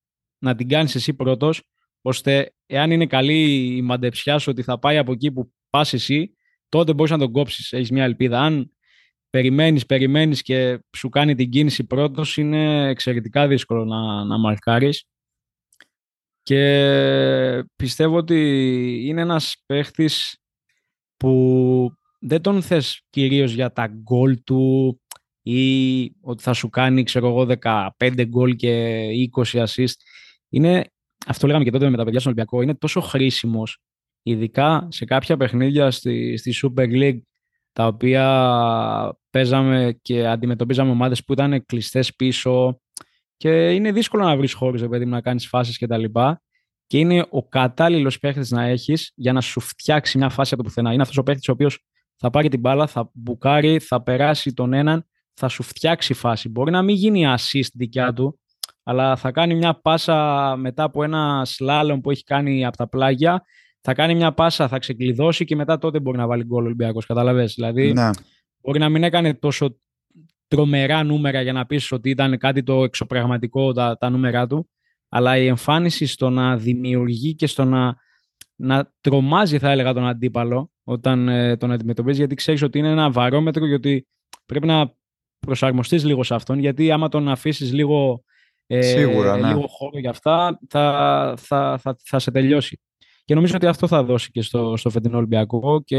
να 0.44 0.54
την 0.54 0.68
κάνεις 0.68 0.94
εσύ 0.94 1.14
πρώτος, 1.14 1.62
ώστε 2.02 2.54
εάν 2.66 2.90
είναι 2.90 3.06
καλή 3.06 3.76
η 3.76 3.82
μαντεψιά 3.82 4.38
σου 4.38 4.50
ότι 4.50 4.62
θα 4.62 4.78
πάει 4.78 4.98
από 4.98 5.12
εκεί 5.12 5.32
που 5.32 5.52
πας 5.70 5.92
εσύ, 5.92 6.36
τότε 6.68 6.94
μπορείς 6.94 7.12
να 7.12 7.18
τον 7.18 7.32
κόψεις. 7.32 7.72
Έχεις 7.72 7.90
μια 7.90 8.04
ελπίδα. 8.04 8.40
Αν 8.40 8.72
περιμένεις, 9.30 9.86
περιμένεις 9.86 10.42
και 10.42 10.78
σου 10.96 11.08
κάνει 11.08 11.34
την 11.34 11.50
κίνηση 11.50 11.84
πρώτος, 11.84 12.36
είναι 12.36 12.88
εξαιρετικά 12.88 13.48
δύσκολο 13.48 13.84
να, 13.84 14.24
να 14.24 14.38
μαρκάρεις. 14.38 15.04
Και 16.42 17.64
πιστεύω 17.76 18.16
ότι 18.16 18.36
είναι 19.06 19.20
ένας 19.20 19.62
παίχτης 19.66 20.36
που 21.16 21.92
δεν 22.20 22.40
τον 22.42 22.62
θες 22.62 23.02
κυρίως 23.10 23.52
για 23.52 23.72
τα 23.72 23.86
γκολ 23.86 24.42
του 24.44 25.00
ή 25.42 26.04
ότι 26.20 26.42
θα 26.42 26.52
σου 26.52 26.68
κάνει, 26.68 27.02
ξέρω 27.02 27.28
εγώ, 27.28 27.46
15 27.98 28.24
γκολ 28.24 28.56
και 28.56 29.06
20 29.36 29.64
assist. 29.64 29.94
Είναι, 30.48 30.84
αυτό 31.26 31.46
λέγαμε 31.46 31.64
και 31.64 31.70
τότε 31.70 31.90
με 31.90 31.96
τα 31.96 32.04
παιδιά 32.04 32.20
στον 32.20 32.32
Ολυμπιακό, 32.32 32.62
είναι 32.62 32.74
τόσο 32.74 33.00
χρήσιμος, 33.00 33.78
ειδικά 34.22 34.88
σε 34.90 35.04
κάποια 35.04 35.36
παιχνίδια 35.36 35.90
στη, 35.90 36.36
στη 36.36 36.54
Super 36.62 36.88
League, 36.88 37.20
τα 37.72 37.86
οποία 37.86 39.16
παίζαμε 39.30 39.98
και 40.02 40.26
αντιμετωπίζαμε 40.26 40.90
ομάδες 40.90 41.24
που 41.24 41.32
ήταν 41.32 41.64
κλειστές 41.66 42.14
πίσω 42.14 42.80
και 43.36 43.70
είναι 43.70 43.92
δύσκολο 43.92 44.24
να 44.24 44.36
βρεις 44.36 44.52
χώρους, 44.52 44.86
παιδί 44.88 45.06
να 45.06 45.20
κάνεις 45.20 45.46
φάσεις 45.46 45.78
κτλ. 45.78 46.04
Και 46.86 46.98
είναι 46.98 47.26
ο 47.30 47.48
κατάλληλος 47.48 48.18
παίχτης 48.18 48.50
να 48.50 48.64
έχεις 48.64 49.12
για 49.14 49.32
να 49.32 49.40
σου 49.40 49.60
φτιάξει 49.60 50.18
μια 50.18 50.28
φάση 50.28 50.54
από 50.54 50.62
το 50.62 50.68
πουθενά. 50.68 50.92
Είναι 50.92 51.02
αυτός 51.02 51.18
ο 51.18 51.22
παίχτης 51.22 51.48
ο 51.48 51.52
οποίος 51.52 51.84
θα 52.16 52.30
πάρει 52.30 52.48
την 52.48 52.60
μπάλα, 52.60 52.86
θα 52.86 53.10
μπουκάρει, 53.12 53.78
θα 53.78 54.02
περάσει 54.02 54.52
τον 54.52 54.72
έναν, 54.72 55.06
θα 55.34 55.48
σου 55.48 55.62
φτιάξει 55.62 56.14
φάση. 56.14 56.48
Μπορεί 56.48 56.70
να 56.70 56.82
μην 56.82 56.96
γίνει 56.96 57.24
assist 57.36 57.68
δικιά 57.74 58.12
του, 58.12 58.40
αλλά 58.82 59.16
θα 59.16 59.30
κάνει 59.30 59.54
μια 59.54 59.74
πάσα 59.74 60.54
μετά 60.56 60.82
από 60.82 61.02
ένα 61.02 61.42
σλάλομ 61.44 62.00
που 62.00 62.10
έχει 62.10 62.22
κάνει 62.24 62.66
από 62.66 62.76
τα 62.76 62.88
πλάγια. 62.88 63.44
Θα 63.80 63.94
κάνει 63.94 64.14
μια 64.14 64.32
πάσα, 64.32 64.68
θα 64.68 64.78
ξεκλειδώσει 64.78 65.44
και 65.44 65.56
μετά 65.56 65.78
τότε 65.78 66.00
μπορεί 66.00 66.18
να 66.18 66.26
βάλει 66.26 66.44
γκολ 66.44 66.62
ο 66.62 66.66
Ολυμπιακός. 66.66 67.06
Κατάλαβε. 67.06 67.44
Δηλαδή, 67.44 67.92
Ναι. 67.92 68.10
μπορεί 68.60 68.78
να 68.78 68.88
μην 68.88 69.02
έκανε 69.02 69.34
τόσο 69.34 69.76
τρομερά 70.48 71.02
νούμερα 71.02 71.42
για 71.42 71.52
να 71.52 71.66
πεις 71.66 71.92
ότι 71.92 72.10
ήταν 72.10 72.38
κάτι 72.38 72.62
το 72.62 72.84
εξωπραγματικό 72.84 73.72
τα, 73.72 73.96
τα 73.98 74.10
νούμερα 74.10 74.46
του, 74.46 74.68
αλλά 75.08 75.36
η 75.36 75.46
εμφάνιση 75.46 76.06
στο 76.06 76.30
να 76.30 76.56
δημιουργεί 76.56 77.34
και 77.34 77.46
στο 77.46 77.64
να, 77.64 77.96
να 78.56 78.92
τρομάζει, 79.00 79.58
θα 79.58 79.70
έλεγα, 79.70 79.92
τον 79.92 80.06
αντίπαλο 80.06 80.70
όταν 80.84 81.28
ε, 81.28 81.56
τον 81.56 81.72
αντιμετωπίζεις, 81.72 82.18
γιατί 82.18 82.34
ξέρεις 82.34 82.62
ότι 82.62 82.78
είναι 82.78 82.90
ένα 82.90 83.10
βαρόμετρο 83.10 83.66
και 83.66 83.74
ότι 83.74 84.06
πρέπει 84.46 84.66
να 84.66 84.92
προσαρμοστείς 85.38 86.04
λίγο 86.04 86.22
σε 86.22 86.34
αυτόν, 86.34 86.58
γιατί 86.58 86.90
άμα 86.90 87.08
τον 87.08 87.28
αφήσεις 87.28 87.72
λίγο, 87.72 88.24
ε, 88.76 88.82
Σίγουρα, 88.82 89.36
ναι. 89.36 89.48
λίγο 89.48 89.66
χώρο 89.66 89.98
για 89.98 90.10
αυτά, 90.10 90.58
θα, 90.68 91.34
θα, 91.38 91.78
θα, 91.82 91.96
θα 92.04 92.18
σε 92.18 92.30
τελειώσει. 92.30 92.80
Και 93.24 93.34
νομίζω 93.34 93.56
ότι 93.56 93.66
αυτό 93.66 93.86
θα 93.86 94.02
δώσει 94.02 94.30
και 94.30 94.42
στο, 94.42 94.76
στο 94.76 94.90
φετινό 94.90 95.16
Ολυμπιακό 95.16 95.82
και 95.84 95.98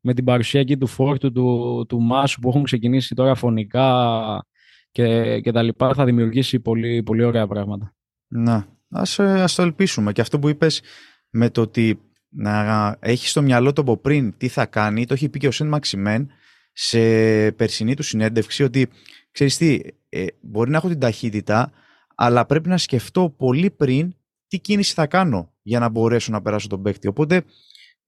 με 0.00 0.14
την 0.14 0.24
παρουσία 0.24 0.60
εκεί 0.60 0.76
του 0.76 0.86
Φόρτου, 0.86 1.32
του, 1.32 1.84
του 1.88 2.00
Μάσου 2.00 2.40
που 2.40 2.48
έχουν 2.48 2.62
ξεκινήσει 2.62 3.14
τώρα 3.14 3.34
φωνικά 3.34 4.46
και, 4.90 5.40
και 5.40 5.52
τα 5.52 5.62
λοιπά 5.62 5.94
θα 5.94 6.04
δημιουργήσει 6.04 6.60
πολύ, 6.60 7.02
πολύ 7.02 7.24
ωραία 7.24 7.46
πράγματα. 7.46 7.94
Ναι. 8.28 8.64
Ας, 8.88 9.18
ε, 9.18 9.42
ας 9.42 9.54
το 9.54 9.62
ελπίσουμε. 9.62 10.12
Και 10.12 10.20
αυτό 10.20 10.38
που 10.38 10.48
είπες 10.48 10.82
με 11.30 11.50
το 11.50 11.60
ότι 11.60 12.00
να 12.28 12.96
έχεις 13.00 13.30
στο 13.30 13.42
μυαλό 13.42 13.72
του 13.72 13.80
από 13.80 13.96
πριν 13.96 14.36
τι 14.36 14.48
θα 14.48 14.66
κάνει, 14.66 15.06
το 15.06 15.14
έχει 15.14 15.28
πει 15.28 15.38
και 15.38 15.46
ο 15.46 15.50
Σεν 15.50 15.68
Μαξιμέν 15.68 16.30
σε 16.72 16.98
περσινή 17.52 17.94
του 17.94 18.02
συνέντευξη 18.02 18.62
ότι 18.62 18.88
ξέρεις 19.30 19.56
τι, 19.56 19.80
ε, 20.14 20.26
μπορεί 20.40 20.70
να 20.70 20.76
έχω 20.76 20.88
την 20.88 20.98
ταχύτητα, 20.98 21.72
αλλά 22.14 22.46
πρέπει 22.46 22.68
να 22.68 22.78
σκεφτώ 22.78 23.30
πολύ 23.30 23.70
πριν 23.70 24.14
τι 24.46 24.58
κίνηση 24.58 24.94
θα 24.94 25.06
κάνω 25.06 25.52
για 25.62 25.78
να 25.78 25.88
μπορέσω 25.88 26.32
να 26.32 26.42
περάσω 26.42 26.68
τον 26.68 26.82
παίκτη. 26.82 27.06
Οπότε 27.06 27.44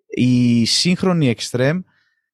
οι 0.06 0.64
σύγχρονοι 0.64 1.34
extreme 1.38 1.80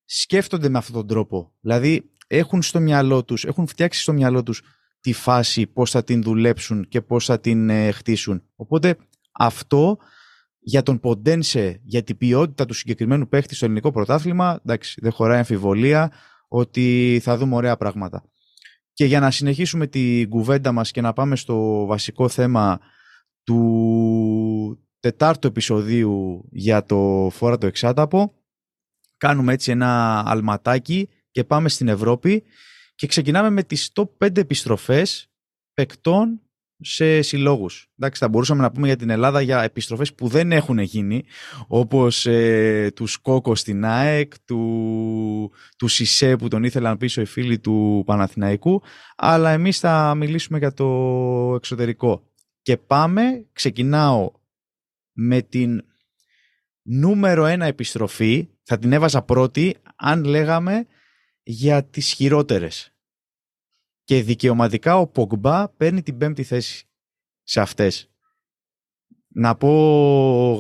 σκέφτονται 0.05 0.69
με 0.69 0.79
αυτόν 0.79 0.95
τον 0.95 1.07
τρόπο. 1.07 1.53
Δηλαδή 1.61 2.11
έχουν 2.27 2.63
στο 2.63 2.81
μυαλό 2.81 3.25
τους, 3.25 3.45
έχουν 3.45 3.67
φτιάξει 3.67 4.01
στο 4.01 4.13
μυαλό 4.13 4.43
τους 4.43 4.63
τη 5.01 5.13
φάση, 5.13 5.67
πώς 5.67 5.91
θα 5.91 6.05
την 6.05 6.23
δουλέψουν 6.23 6.89
και 6.89 7.01
πώς 7.01 7.25
θα 7.25 7.41
την 7.41 7.71
ε, 7.71 7.91
χτίσουν. 7.91 8.43
Οπότε 8.57 8.97
αυτό 9.33 9.99
για 10.59 10.83
τον 10.83 11.01
Ποντένσε, 11.01 11.81
για 11.83 12.03
την 12.03 12.17
ποιότητα 12.17 12.67
του 12.67 12.75
συγκεκριμένου 12.75 13.29
παίχτη 13.29 13.55
στο 13.55 13.65
ελληνικό 13.65 13.91
πρωτάθλημα, 13.91 14.61
εντάξει, 14.65 15.01
δεν 15.03 15.13
χωράει 15.13 15.39
αμφιβολία 15.39 16.13
ότι 16.49 17.21
θα 17.23 17.37
δούμε 17.37 17.55
ωραία 17.55 17.77
πράγματα. 17.77 18.25
Και 18.93 19.05
για 19.05 19.21
να 19.21 19.31
συνεχίσουμε 19.31 19.87
την 19.87 20.29
κουβέντα 20.29 20.73
μας 20.73 20.91
και 20.91 21.01
να 21.01 21.13
πάμε 21.13 21.37
στο 21.37 21.87
βασικό 21.87 22.29
θέμα 22.29 22.81
του 23.43 24.85
τετάρτου 25.01 25.47
επεισοδίου 25.47 26.49
για 26.51 26.85
το 26.85 27.31
Φόρα 27.33 27.59
το 27.59 27.67
Εξάταπο, 27.67 28.35
κάνουμε 29.17 29.53
έτσι 29.53 29.71
ένα 29.71 30.23
αλματάκι 30.27 31.09
και 31.31 31.45
πάμε 31.45 31.69
στην 31.69 31.89
Ευρώπη 31.89 32.43
και 32.95 33.07
ξεκινάμε 33.07 33.51
με 33.51 33.63
τις 33.63 33.91
top 33.95 34.09
5 34.19 34.37
επιστροφές 34.37 35.31
παικτών 35.75 36.41
σε 36.81 37.23
συλλόγους. 37.23 37.89
Εντάξει, 37.99 38.21
θα 38.21 38.29
μπορούσαμε 38.29 38.63
να 38.63 38.71
πούμε 38.71 38.87
για 38.87 38.97
την 38.97 39.11
Ελλάδα 39.11 39.41
για 39.41 39.63
επιστροφές 39.63 40.15
που 40.15 40.29
δεν 40.29 40.53
έχουν 40.53 40.79
γίνει, 40.79 41.25
όπως 41.67 42.27
ε, 42.27 42.91
τους 42.95 43.13
Σκόκο 43.13 43.55
στην 43.55 43.85
ΑΕΚ, 43.85 44.33
του, 44.45 45.53
του 45.77 45.89
Σισε 45.89 46.37
που 46.37 46.49
τον 46.49 46.65
ήθελαν 46.65 46.97
πίσω 46.97 47.21
οι 47.21 47.25
φίλοι 47.25 47.59
του 47.59 48.03
Παναθηναϊκού, 48.07 48.83
αλλά 49.17 49.51
εμείς 49.51 49.79
θα 49.79 50.15
μιλήσουμε 50.15 50.59
για 50.59 50.73
το 50.73 50.87
εξωτερικό. 51.57 52.23
Και 52.63 52.77
πάμε, 52.77 53.47
ξεκινάω 53.53 54.31
με 55.13 55.43
την 55.43 55.85
νούμερο 56.83 57.45
ένα 57.45 57.67
επιστροφή, 57.67 58.49
θα 58.63 58.79
την 58.79 58.93
έβαζα 58.93 59.23
πρώτη, 59.23 59.77
αν 59.97 60.25
λέγαμε 60.25 60.87
για 61.43 61.85
τις 61.85 62.13
χειρότερες. 62.13 62.95
Και 64.11 64.23
δικαιωματικά 64.23 64.99
ο 64.99 65.07
Πογμπά 65.07 65.69
παίρνει 65.69 66.03
την 66.03 66.19
πέμπτη 66.19 66.43
θέση 66.43 66.85
σε 67.43 67.61
αυτές. 67.61 68.11
Να 69.29 69.55
πω 69.55 69.71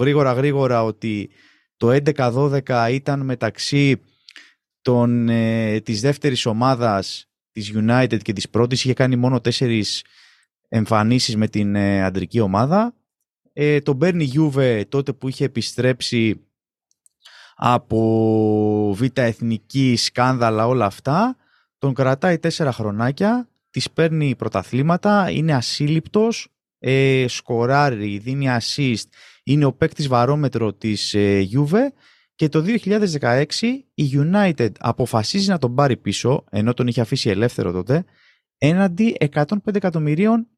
γρήγορα 0.00 0.32
γρήγορα 0.32 0.84
ότι 0.84 1.30
το 1.76 1.90
11-12 1.90 2.88
ήταν 2.90 3.20
μεταξύ 3.20 4.00
των, 4.82 5.28
ε, 5.28 5.80
της 5.80 6.00
δεύτερης 6.00 6.46
ομάδας 6.46 7.30
της 7.52 7.72
United 7.74 8.18
και 8.22 8.32
της 8.32 8.50
πρώτης. 8.50 8.84
Είχε 8.84 8.94
κάνει 8.94 9.16
μόνο 9.16 9.40
τέσσερις 9.40 10.04
εμφανίσεις 10.68 11.36
με 11.36 11.48
την 11.48 11.74
ε, 11.74 12.04
αντρική 12.04 12.40
ομάδα. 12.40 12.94
Ε, 13.52 13.80
τον 13.80 13.98
παίρνει 13.98 14.32
Juve 14.34 14.82
τότε 14.88 15.12
που 15.12 15.28
είχε 15.28 15.44
επιστρέψει 15.44 16.46
από 17.54 18.94
β' 18.94 19.18
εθνική 19.18 19.96
σκάνδαλα 19.96 20.66
όλα 20.66 20.86
αυτά. 20.86 21.36
Τον 21.80 21.94
κρατάει 21.94 22.38
τέσσερα 22.38 22.72
χρονάκια, 22.72 23.48
τις 23.70 23.90
παίρνει 23.90 24.36
πρωταθλήματα, 24.36 25.30
είναι 25.30 25.52
ασύλληπτος, 25.52 26.48
ε, 26.78 27.24
σκοράρει, 27.28 28.18
δίνει 28.18 28.46
assist, 28.60 29.04
είναι 29.42 29.64
ο 29.64 29.72
παίκτης 29.72 30.08
βαρόμετρο 30.08 30.72
της 30.72 31.14
ε, 31.14 31.48
Juve 31.52 31.88
και 32.34 32.48
το 32.48 32.64
2016 33.20 33.46
η 33.94 34.10
United 34.12 34.70
αποφασίζει 34.78 35.48
να 35.48 35.58
τον 35.58 35.74
πάρει 35.74 35.96
πίσω, 35.96 36.44
ενώ 36.50 36.74
τον 36.74 36.86
είχε 36.86 37.00
αφήσει 37.00 37.30
ελεύθερο 37.30 37.72
τότε, 37.72 38.04
έναντι 38.58 39.16
105 39.34 39.44
εκατομμυρίων 39.74 40.48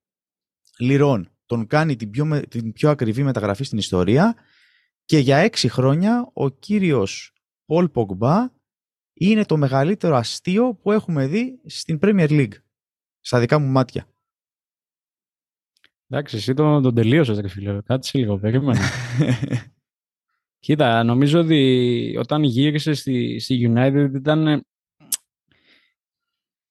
λιρών. 0.79 1.31
Τον 1.47 1.67
κάνει 1.67 1.97
την 1.97 2.11
πιο, 2.11 2.43
την 2.49 2.73
πιο 2.73 2.91
ακριβή 2.91 3.23
μεταγραφή 3.23 3.65
στην 3.65 3.79
ιστορία 3.79 4.35
και 5.05 5.19
για 5.19 5.37
έξι 5.37 5.69
χρόνια 5.69 6.31
ο 6.33 6.49
κύριος 6.49 7.33
Πολ 7.65 7.89
Πογμπά 7.89 8.51
είναι 9.31 9.45
το 9.45 9.57
μεγαλύτερο 9.57 10.17
αστείο 10.17 10.75
που 10.75 10.93
έχουμε 10.93 11.27
δει 11.27 11.61
στην 11.65 11.99
Premier 12.03 12.29
League. 12.29 12.53
Στα 13.21 13.41
δικά 13.41 13.59
μου 13.59 13.67
μάτια. 13.67 14.07
Εντάξει, 16.09 16.37
εσύ 16.37 16.55
τον, 16.55 16.83
τον 16.83 16.95
τελείωσες, 16.95 17.39
ρε 17.39 17.49
φίλε. 17.49 17.81
Κάτσε 17.83 18.19
λίγο, 18.19 18.39
περίμενε. 18.39 18.81
Κοίτα, 20.65 21.03
νομίζω 21.03 21.41
ότι 21.41 22.17
όταν 22.19 22.43
γύρισε 22.43 22.93
στη, 22.93 23.39
στη 23.39 23.73
United 23.75 24.11
ήταν 24.15 24.65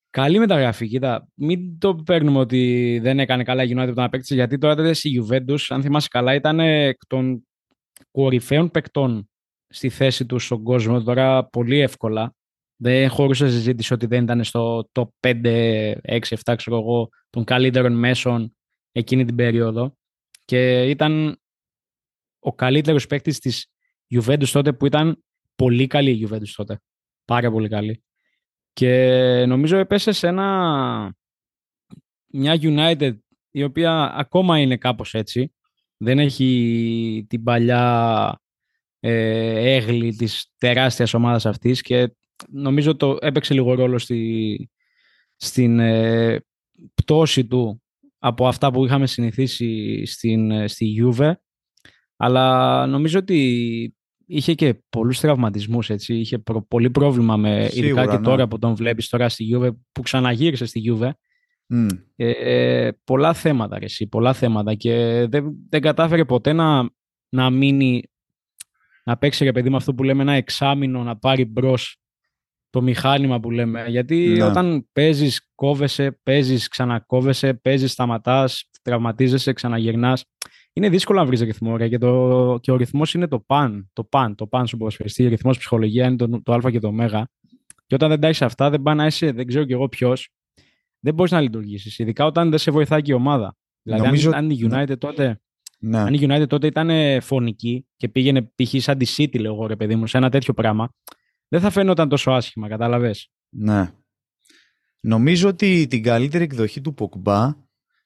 καλή 0.09 0.39
μεταγραφή. 0.39 0.87
Κοίτα, 0.87 1.27
μην 1.33 1.77
το 1.77 1.95
παίρνουμε 1.95 2.39
ότι 2.39 2.99
δεν 3.01 3.19
έκανε 3.19 3.43
καλά 3.43 3.63
η 3.63 3.71
United 3.75 3.89
όταν 3.89 4.05
απέκτησε, 4.05 4.33
γιατί 4.33 4.57
τώρα 4.57 4.75
τότε 4.75 4.93
στη 4.93 5.21
Juventus, 5.21 5.59
αν 5.69 5.81
θυμάσαι 5.81 6.07
καλά, 6.11 6.33
ήταν 6.33 6.59
εκ 6.59 7.05
των 7.07 7.47
κορυφαίων 8.11 8.71
παικτών 8.71 9.29
στη 9.67 9.89
θέση 9.89 10.25
τους 10.25 10.45
στον 10.45 10.63
κόσμο 10.63 11.03
τώρα 11.03 11.45
πολύ 11.45 11.79
εύκολα. 11.79 12.35
Δεν 12.83 13.09
χωρούσε 13.09 13.49
συζήτηση 13.49 13.93
ότι 13.93 14.05
δεν 14.05 14.23
ήταν 14.23 14.43
στο 14.43 14.89
top 14.91 15.07
5, 15.19 15.93
6, 16.07 16.19
7 16.43 16.53
ξέρω 16.57 16.77
εγώ, 16.77 17.09
των 17.29 17.43
καλύτερων 17.43 17.93
μέσων 17.93 18.55
εκείνη 18.91 19.25
την 19.25 19.35
περίοδο 19.35 19.97
και 20.45 20.89
ήταν 20.89 21.41
ο 22.39 22.53
καλύτερος 22.53 23.07
παίκτης 23.07 23.39
της 23.39 23.67
Juventus 24.13 24.47
τότε 24.47 24.73
που 24.73 24.85
ήταν 24.85 25.23
πολύ 25.55 25.87
καλή 25.87 26.11
η 26.11 26.27
Juventus 26.29 26.49
τότε. 26.55 26.81
Πάρα 27.25 27.51
πολύ 27.51 27.67
καλή. 27.69 28.03
Και 28.73 29.45
νομίζω 29.47 29.77
έπεσε 29.77 30.11
σε 30.11 30.27
ένα 30.27 31.15
μια 32.27 32.57
United 32.61 33.17
η 33.51 33.63
οποία 33.63 34.13
ακόμα 34.15 34.59
είναι 34.59 34.77
κάπως 34.77 35.13
έτσι. 35.13 35.53
Δεν 35.97 36.19
έχει 36.19 37.25
την 37.29 37.43
παλιά 37.43 38.35
ε, 38.99 39.75
έγλη 39.75 40.15
της 40.15 40.51
τεράστιας 40.57 41.13
ομάδας 41.13 41.45
αυτής 41.45 41.81
και 41.81 42.15
νομίζω 42.49 42.95
το 42.95 43.17
έπαιξε 43.21 43.53
λίγο 43.53 43.73
ρόλο 43.73 43.97
στη, 43.97 44.69
στην 45.35 45.79
ε, 45.79 46.45
πτώση 46.93 47.45
του 47.45 47.81
από 48.19 48.47
αυτά 48.47 48.71
που 48.71 48.85
είχαμε 48.85 49.07
συνηθίσει 49.07 50.01
στην, 50.05 50.67
στη 50.67 50.95
Juve 51.01 51.31
αλλά 52.17 52.85
νομίζω 52.85 53.19
ότι 53.19 53.95
είχε 54.25 54.53
και 54.53 54.81
πολλούς 54.89 55.19
τραυματισμούς 55.19 55.89
έτσι. 55.89 56.15
είχε 56.15 56.37
προ, 56.39 56.61
πολύ 56.61 56.89
πρόβλημα 56.89 57.37
με 57.37 57.67
Σίγουρα, 57.69 57.87
ειδικά 57.87 58.05
και 58.11 58.17
ναι. 58.17 58.23
τώρα 58.23 58.47
που 58.47 58.59
τον 58.59 58.75
βλέπεις 58.75 59.09
τώρα 59.09 59.29
στη 59.29 59.49
Juve 59.53 59.69
που 59.91 60.01
ξαναγύρισε 60.01 60.65
στη 60.65 60.81
Juve 60.85 61.11
Mm. 61.73 61.87
ε, 62.15 62.89
πολλά 63.03 63.33
θέματα 63.33 63.79
ρε, 63.79 63.85
εσύ, 63.85 64.07
πολλά 64.07 64.33
θέματα 64.33 64.73
και 64.73 65.25
δεν, 65.29 65.55
δεν 65.69 65.81
κατάφερε 65.81 66.25
ποτέ 66.25 66.53
να, 66.53 66.89
να 67.29 67.49
μείνει 67.49 68.03
να 69.03 69.17
παίξει 69.17 69.43
ρε 69.43 69.51
παιδί 69.51 69.69
με 69.69 69.75
αυτό 69.75 69.93
που 69.93 70.03
λέμε 70.03 70.21
ένα 70.21 70.33
εξάμεινο 70.33 71.03
να 71.03 71.17
πάρει 71.17 71.45
μπρος 71.45 72.00
το 72.71 72.81
μηχάνημα 72.81 73.39
που 73.39 73.51
λέμε 73.51 73.85
γιατί 73.87 74.15
Ναι. 74.27 74.43
όταν 74.43 74.87
παίζεις 74.93 75.51
κόβεσαι, 75.55 76.19
παίζεις 76.23 76.67
ξανακόβεσαι 76.67 77.53
παίζεις 77.53 77.91
σταματάς, 77.91 78.69
τραυματίζεσαι, 78.81 79.53
ξαναγυρνάς 79.53 80.25
είναι 80.73 80.89
δύσκολο 80.89 81.19
να 81.19 81.25
βρεις 81.25 81.41
ρυθμό 81.41 81.77
ρε, 81.77 81.87
και, 81.87 81.97
το, 81.97 82.57
και 82.61 82.71
ο 82.71 82.75
ρυθμός 82.75 83.13
είναι 83.13 83.27
το 83.27 83.39
παν 83.39 83.89
το 83.93 84.03
παν, 84.03 84.35
το 84.35 84.47
παν 84.47 84.67
σου 84.67 84.77
ποδοσφαιριστή, 84.77 85.25
ο 85.25 85.29
ρυθμός 85.29 85.57
ψυχολογία 85.57 86.05
είναι 86.05 86.15
το, 86.15 86.41
το 86.43 86.53
α 86.53 86.71
και 86.71 86.79
το 86.79 86.87
ω 86.87 87.25
και 87.87 87.97
όταν 87.97 88.09
δεν 88.09 88.19
τα 88.19 88.27
έχεις 88.27 88.41
αυτά 88.41 88.69
δεν 88.69 88.81
πάει 88.81 88.95
να 88.95 89.05
είσαι, 89.05 89.31
δεν 89.31 89.47
ξέρω 89.47 89.65
κι 89.65 89.73
εγώ 89.73 89.89
ποιος. 89.89 90.29
δεν 90.99 91.13
μπορείς 91.13 91.31
να 91.31 91.41
λειτουργήσεις. 91.41 91.99
Ειδικά 91.99 92.25
όταν 92.25 92.49
δεν 92.49 92.59
σε 92.59 92.71
βοηθάει 92.71 93.01
και 93.01 93.11
η 93.11 93.15
ομάδα. 93.15 93.57
Δηλαδή, 93.81 94.03
Νομίζω... 94.03 94.29
αν, 94.33 94.49
η 94.49 94.59
United 94.71 94.97
τότε. 94.97 95.41
Ναι. 95.79 95.97
Αν 95.97 96.13
η 96.13 96.19
United 96.21 96.47
τότε 96.47 96.67
ήταν 96.67 97.21
φωνική 97.21 97.85
και 97.95 98.09
πήγαινε 98.09 98.41
π.χ. 98.41 98.73
σαν 98.77 98.97
τη 98.97 99.15
City, 99.17 99.39
λέω 99.39 99.53
εγώ, 99.53 99.67
ρε 99.67 99.75
παιδί 99.75 99.95
μου, 99.95 100.07
σε 100.07 100.17
ένα 100.17 100.29
τέτοιο 100.29 100.53
πράγμα, 100.53 100.89
δεν 101.51 101.61
θα 101.61 101.69
φαίνονταν 101.69 102.09
τόσο 102.09 102.31
άσχημα, 102.31 102.67
κατάλαβες; 102.67 103.31
Ναι. 103.49 103.91
Νομίζω 104.99 105.49
ότι 105.49 105.87
την 105.87 106.03
καλύτερη 106.03 106.43
εκδοχή 106.43 106.81
του 106.81 106.93
Ποκμπά 106.93 107.55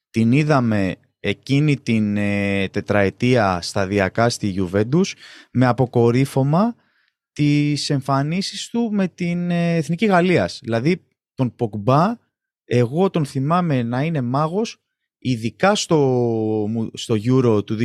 την 0.10 0.32
είδαμε 0.32 0.96
εκείνη 1.20 1.80
την 1.80 2.18
ε, 2.18 2.68
τετραετία 2.70 3.62
σταδιακά 3.62 4.30
στη 4.30 4.48
Γιουβέντους 4.48 5.16
με 5.52 5.66
αποκορύφωμα 5.66 6.76
τις 7.32 7.90
εμφανίσεις 7.90 8.70
του 8.70 8.90
με 8.92 9.08
την 9.08 9.52
ε, 9.52 9.76
Εθνική 9.76 10.06
Γαλλίας. 10.06 10.60
Δηλαδή 10.64 11.06
τον 11.34 11.56
Ποκμπά 11.56 12.16
εγώ 12.66 13.10
τον 13.10 13.26
θυμάμαι 13.26 13.84
να 13.84 14.04
είναι 14.04 14.22
μάγος 14.22 14.78
ειδικά 15.18 15.76
στο, 15.76 16.68
στο 16.94 17.16
Euro 17.26 17.66
του 17.66 17.78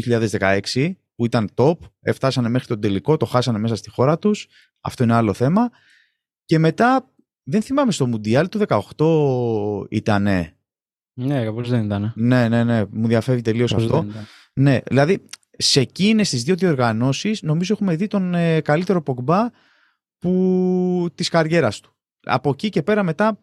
2016 0.70 0.92
που 1.20 1.26
ήταν 1.26 1.50
top, 1.54 1.74
έφτασανε 2.00 2.48
μέχρι 2.48 2.66
τον 2.66 2.80
τελικό, 2.80 3.16
το 3.16 3.26
χάσανε 3.26 3.58
μέσα 3.58 3.76
στη 3.76 3.90
χώρα 3.90 4.18
τους, 4.18 4.48
αυτό 4.80 5.04
είναι 5.04 5.14
άλλο 5.14 5.32
θέμα. 5.32 5.70
Και 6.44 6.58
μετά, 6.58 7.10
δεν 7.42 7.62
θυμάμαι 7.62 7.92
στο 7.92 8.06
Μουντιάλ 8.06 8.48
του 8.48 8.60
18 8.68 9.86
ήτανε. 9.90 10.56
Ναι, 11.12 11.44
κάπως 11.44 11.68
δεν 11.68 11.84
ήταν. 11.84 12.12
Ναι, 12.16 12.48
ναι, 12.48 12.64
ναι, 12.64 12.84
μου 12.90 13.06
διαφεύγει 13.06 13.42
τελείως 13.42 13.74
αυτό. 13.74 14.06
Ναι, 14.52 14.78
δηλαδή 14.86 15.24
σε 15.50 15.80
εκείνες 15.80 16.30
τις 16.30 16.42
δύο 16.42 16.54
διοργανώσεις 16.54 17.42
νομίζω 17.42 17.74
έχουμε 17.74 17.96
δει 17.96 18.06
τον 18.06 18.34
ε, 18.34 18.60
καλύτερο 18.60 19.02
Πογμπά 19.02 19.50
που... 20.18 21.08
της 21.14 21.28
καριέρας 21.28 21.80
του. 21.80 21.96
Από 22.20 22.50
εκεί 22.50 22.68
και 22.68 22.82
πέρα 22.82 23.02
μετά 23.02 23.38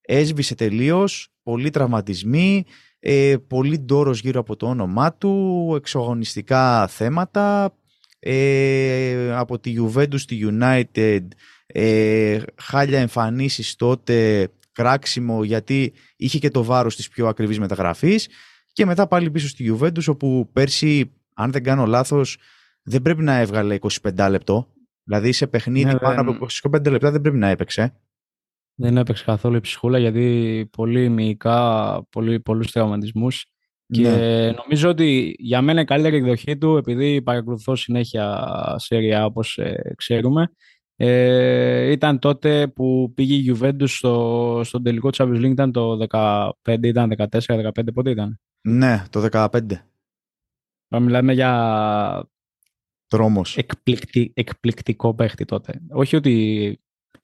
έσβησε 0.00 0.54
τελείως, 0.54 1.28
πολλοί 1.42 1.70
τραυματισμοί, 1.70 2.64
ε, 3.06 3.36
πολύ 3.46 3.78
ντόρος 3.78 4.20
γύρω 4.20 4.40
από 4.40 4.56
το 4.56 4.66
όνομά 4.66 5.14
του, 5.14 5.72
εξογωνιστικά 5.76 6.86
θέματα, 6.86 7.74
ε, 8.18 9.34
από 9.34 9.58
τη 9.58 9.74
Juventus 9.78 10.18
στη 10.18 10.56
United, 10.60 11.20
ε, 11.66 12.38
χάλια 12.56 13.00
εμφανίσεις 13.00 13.76
τότε, 13.76 14.48
κράξιμο 14.72 15.44
γιατί 15.44 15.92
είχε 16.16 16.38
και 16.38 16.50
το 16.50 16.64
βάρος 16.64 16.96
της 16.96 17.08
πιο 17.08 17.26
ακριβής 17.26 17.58
μεταγραφής 17.58 18.28
και 18.72 18.86
μετά 18.86 19.06
πάλι 19.06 19.30
πίσω 19.30 19.48
στη 19.48 19.76
Juventus 19.78 20.06
όπου 20.06 20.48
πέρσι, 20.52 21.12
αν 21.34 21.52
δεν 21.52 21.62
κάνω 21.62 21.86
λάθος, 21.86 22.38
δεν 22.82 23.02
πρέπει 23.02 23.22
να 23.22 23.38
έβγαλε 23.38 23.78
25 24.02 24.26
λεπτό. 24.30 24.68
Δηλαδή 25.04 25.32
σε 25.32 25.46
παιχνίδι 25.46 25.84
ναι, 25.84 25.98
πάνω 25.98 26.20
από 26.20 26.46
25 26.72 26.90
λεπτά 26.90 27.10
δεν 27.10 27.20
πρέπει 27.20 27.36
να 27.36 27.48
έπαιξε. 27.48 27.94
Δεν 28.74 28.96
έπαιξε 28.96 29.24
καθόλου 29.24 29.56
η 29.56 29.60
ψυχούλα 29.60 29.98
γιατί 29.98 30.68
πολύ 30.72 31.08
μυϊκά, 31.08 32.06
πολύ, 32.10 32.40
πολλούς 32.40 32.72
τραυματισμούς. 32.72 33.46
Και 33.86 34.02
ναι. 34.02 34.50
νομίζω 34.50 34.88
ότι 34.88 35.34
για 35.38 35.62
μένα 35.62 35.80
η 35.80 35.84
καλύτερη 35.84 36.16
εκδοχή 36.16 36.58
του, 36.58 36.76
επειδή 36.76 37.22
παρακολουθώ 37.22 37.76
συνέχεια 37.76 38.54
σέρια 38.78 39.24
όπως 39.24 39.58
ε, 39.58 39.94
ξέρουμε, 39.96 40.52
ε, 40.96 41.90
ήταν 41.90 42.18
τότε 42.18 42.68
που 42.68 43.12
πήγε 43.14 43.34
η 43.34 43.56
Juventus 43.60 43.88
στο, 43.88 44.60
στον 44.64 44.82
τελικό 44.82 45.08
Champions 45.12 45.40
League, 45.40 45.50
ήταν 45.50 45.72
το 45.72 46.06
15, 46.08 46.52
ήταν 46.82 47.12
14, 47.16 47.26
15, 47.38 47.70
πότε 47.94 48.10
ήταν; 48.10 48.40
Ναι, 48.60 49.04
το 49.10 49.28
15. 49.32 49.60
Μιλάμε 50.88 51.32
για 51.32 52.28
Τρόμος. 53.06 53.56
Εκπληκτι, 53.56 54.32
εκπληκτικό 54.34 55.14
παίχτη 55.14 55.44
τότε. 55.44 55.80
Όχι 55.90 56.16
ότι 56.16 56.78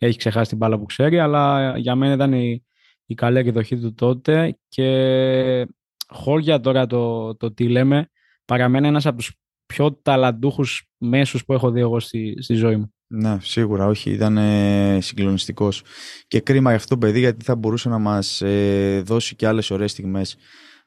έχει 0.07 0.19
ξεχάσει 0.19 0.49
την 0.49 0.59
μπάλα 0.59 0.79
που 0.79 0.85
ξέρει, 0.85 1.19
αλλά 1.19 1.77
για 1.79 1.95
μένα 1.95 2.13
ήταν 2.13 2.33
η, 2.33 2.65
η 3.07 3.15
καλή 3.15 3.39
εκδοχή 3.39 3.79
του 3.79 3.95
τότε 3.95 4.59
και 4.69 5.67
χώρια 6.09 6.61
τώρα 6.61 6.87
το, 6.87 7.35
το 7.37 7.53
τι 7.53 7.69
λέμε, 7.69 8.11
παραμένει 8.45 8.87
ένας 8.87 9.07
από 9.07 9.17
τους 9.17 9.35
πιο 9.67 9.93
ταλαντούχους 9.93 10.91
μέσους 10.99 11.45
που 11.45 11.53
έχω 11.53 11.71
δει 11.71 11.81
εγώ 11.81 12.01
στη, 12.01 12.43
στη 12.43 12.55
ζωή 12.55 12.77
μου. 12.77 12.95
Ναι, 13.07 13.39
σίγουρα, 13.41 13.87
όχι, 13.87 14.11
ήταν 14.11 14.37
ε, 14.37 14.99
συγκλονιστικός. 15.01 15.83
Και 16.27 16.41
κρίμα 16.41 16.69
για 16.69 16.79
αυτό 16.79 16.95
το 16.95 17.01
παιδί, 17.07 17.19
γιατί 17.19 17.45
θα 17.45 17.57
μπορούσε 17.57 17.89
να 17.89 17.99
μας 17.99 18.43
ε, 18.43 19.03
δώσει 19.05 19.37
και 19.37 19.47
άλλες 19.47 19.71
ωραίες 19.71 19.91
στιγμές. 19.91 20.37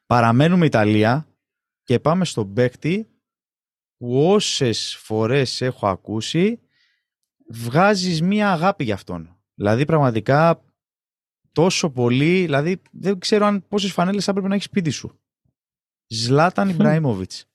Παραμένουμε 0.05 0.65
Ιταλία 0.65 1.27
και 1.83 1.99
πάμε 1.99 2.25
στον 2.25 2.53
παίκτη 2.53 3.07
που 3.97 4.29
όσες 4.29 4.95
φορές 4.99 5.61
έχω 5.61 5.87
ακούσει 5.87 6.62
βγάζεις 7.49 8.21
μία 8.21 8.51
αγάπη 8.51 8.83
για 8.83 8.93
αυτόν. 8.93 9.37
Δηλαδή 9.53 9.85
πραγματικά 9.85 10.63
τόσο 11.51 11.89
πολύ, 11.89 12.41
δηλαδή 12.41 12.81
δεν 12.91 13.19
ξέρω 13.19 13.45
αν 13.45 13.67
πόσες 13.67 13.91
φανέλες 13.91 14.23
θα 14.23 14.31
έπρεπε 14.31 14.47
να 14.47 14.53
έχεις 14.53 14.67
σπίτι 14.67 14.89
σου. 14.89 15.19
Ζλάταν 16.07 16.69
Ιμπραήμοβιτς. 16.69 17.45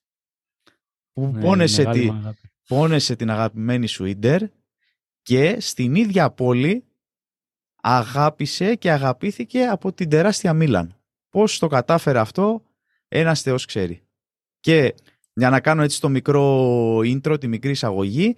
Που 1.12 1.26
ναι, 1.26 1.40
πόνεσε, 1.40 1.84
τη, 1.84 2.10
πόνεσε 2.66 3.16
την 3.16 3.30
αγαπημένη 3.30 3.86
σου 3.86 4.04
Ίντερ 4.04 4.42
και 5.22 5.60
στην 5.60 5.94
ίδια 5.94 6.30
πόλη 6.30 6.84
αγάπησε 7.82 8.74
και 8.74 8.90
αγαπήθηκε 8.90 9.66
από 9.66 9.92
την 9.92 10.08
τεράστια 10.08 10.52
Μίλαν. 10.52 10.96
Πώς 11.28 11.58
το 11.58 11.66
κατάφερε 11.66 12.18
αυτό, 12.18 12.62
ένας 13.08 13.42
θεός 13.42 13.64
ξέρει. 13.64 14.02
Και 14.60 14.94
για 15.32 15.50
να 15.50 15.60
κάνω 15.60 15.82
έτσι 15.82 16.00
το 16.00 16.08
μικρό 16.08 16.98
intro, 16.98 17.40
τη 17.40 17.48
μικρή 17.48 17.70
εισαγωγή, 17.70 18.36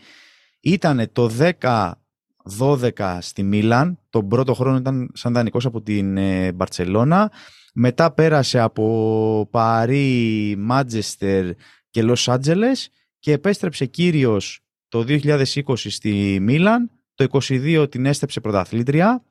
ήταν 0.60 1.08
το 1.12 1.30
10-12 1.38 3.18
στη 3.20 3.42
Μίλαν. 3.42 3.98
Τον 4.10 4.28
πρώτο 4.28 4.54
χρόνο 4.54 4.76
ήταν 4.76 5.10
σαν 5.14 5.32
δανεικός 5.32 5.66
από 5.66 5.82
την 5.82 6.16
ε, 6.16 6.52
Μπαρτσελώνα. 6.52 7.32
Μετά 7.74 8.12
πέρασε 8.12 8.60
από 8.60 9.48
Παρί, 9.50 10.54
Μάτζεστερ 10.58 11.50
και 11.90 12.02
Λος 12.02 12.28
Άντζελες 12.28 12.90
και 13.18 13.32
επέστρεψε 13.32 13.86
κύριος 13.86 14.60
το 14.88 15.04
2020 15.08 15.52
στη 15.74 16.38
Μίλαν. 16.40 16.90
Το 17.14 17.26
2022 17.48 17.86
την 17.90 18.06
έστεψε 18.06 18.40
πρωταθλήτρια. 18.40 19.24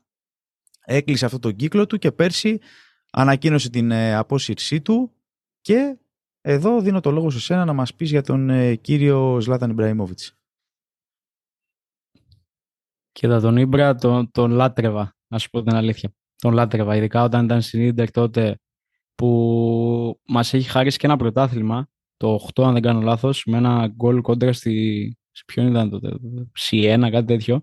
Έκλεισε 0.86 1.26
αυτό 1.26 1.40
τον 1.40 1.56
κύκλο 1.56 1.86
του 1.86 1.98
και 1.98 2.12
πέρσι 2.12 2.60
ανακοίνωσε 3.12 3.70
την 3.70 3.92
ε, 3.92 4.16
απόσυρσή 4.16 4.82
του 4.82 5.12
και 5.62 5.98
εδώ 6.42 6.82
δίνω 6.82 7.00
το 7.00 7.12
λόγο 7.12 7.30
σε 7.30 7.40
σένα 7.40 7.66
να 7.66 7.74
μας 7.74 7.94
πεις 7.94 8.10
για 8.10 8.22
τον 8.22 8.50
ε, 8.50 8.76
κύριο 8.76 9.38
Ζλάταν 9.42 9.70
Ιμπραήμοβιτς. 9.70 10.39
Κοίτα, 13.12 13.40
τον 13.40 13.58
Ήμπρα 13.58 13.96
τον, 13.96 14.32
τον 14.32 14.52
λάτρευα, 14.52 15.16
να 15.28 15.38
σου 15.38 15.50
πω 15.50 15.64
την 15.64 15.76
αλήθεια. 15.76 16.14
Τον 16.36 16.54
λάτρευα, 16.54 16.96
ειδικά 16.96 17.24
όταν 17.24 17.46
ήταν 17.46 17.62
στην 17.62 17.82
Ίντερ 17.82 18.12
τότε 18.12 18.60
που 19.16 20.20
μας 20.28 20.54
έχει 20.54 20.70
χαρίσει 20.70 20.98
και 20.98 21.06
ένα 21.06 21.18
πρωτάθλημα, 21.18 21.88
το 22.18 22.48
8 22.54 22.64
αν 22.64 22.74
δεν 22.74 22.82
κάνω 22.82 23.02
λάθος, 23.02 23.44
με 23.46 23.58
ένα 23.58 23.88
γκολ 23.88 24.22
κόντρα 24.22 24.54
στη... 24.54 25.14
Σε 25.32 25.44
ποιον 25.46 25.68
ήταν 25.68 25.90
τότε, 25.90 26.16
C1, 26.60 27.08
κάτι 27.12 27.26
τέτοιο. 27.26 27.62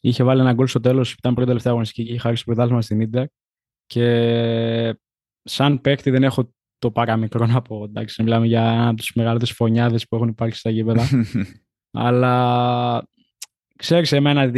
Είχε 0.00 0.24
βάλει 0.24 0.40
ένα 0.40 0.52
γκολ 0.52 0.66
στο 0.66 0.80
τέλος, 0.80 1.12
ήταν 1.12 1.32
πρώτη 1.34 1.48
τελευταία 1.48 1.72
αγωνιστική 1.72 2.04
και 2.04 2.10
είχε 2.10 2.20
χαρίσει 2.20 2.44
πρωτάθλημα 2.44 2.82
στην 2.82 3.00
Ίντερ. 3.00 3.26
Και 3.86 4.98
σαν 5.42 5.80
παίκτη 5.80 6.10
δεν 6.10 6.22
έχω 6.22 6.52
το 6.78 6.90
παραμικρό 6.90 7.46
να 7.46 7.62
πω. 7.62 7.84
Εντάξει, 7.84 8.22
μιλάμε 8.22 8.46
για 8.46 8.62
ένα 8.62 8.88
από 8.88 8.96
τους 8.96 9.12
μεγαλύτερους 9.14 9.54
φωνιάδες 9.54 10.08
που 10.08 10.16
έχουν 10.16 10.28
υπάρξει 10.28 10.58
στα 10.58 10.70
γήπεδα. 10.70 11.08
Αλλά 12.06 13.08
Ξέρεις 13.82 14.12
εμένα, 14.12 14.50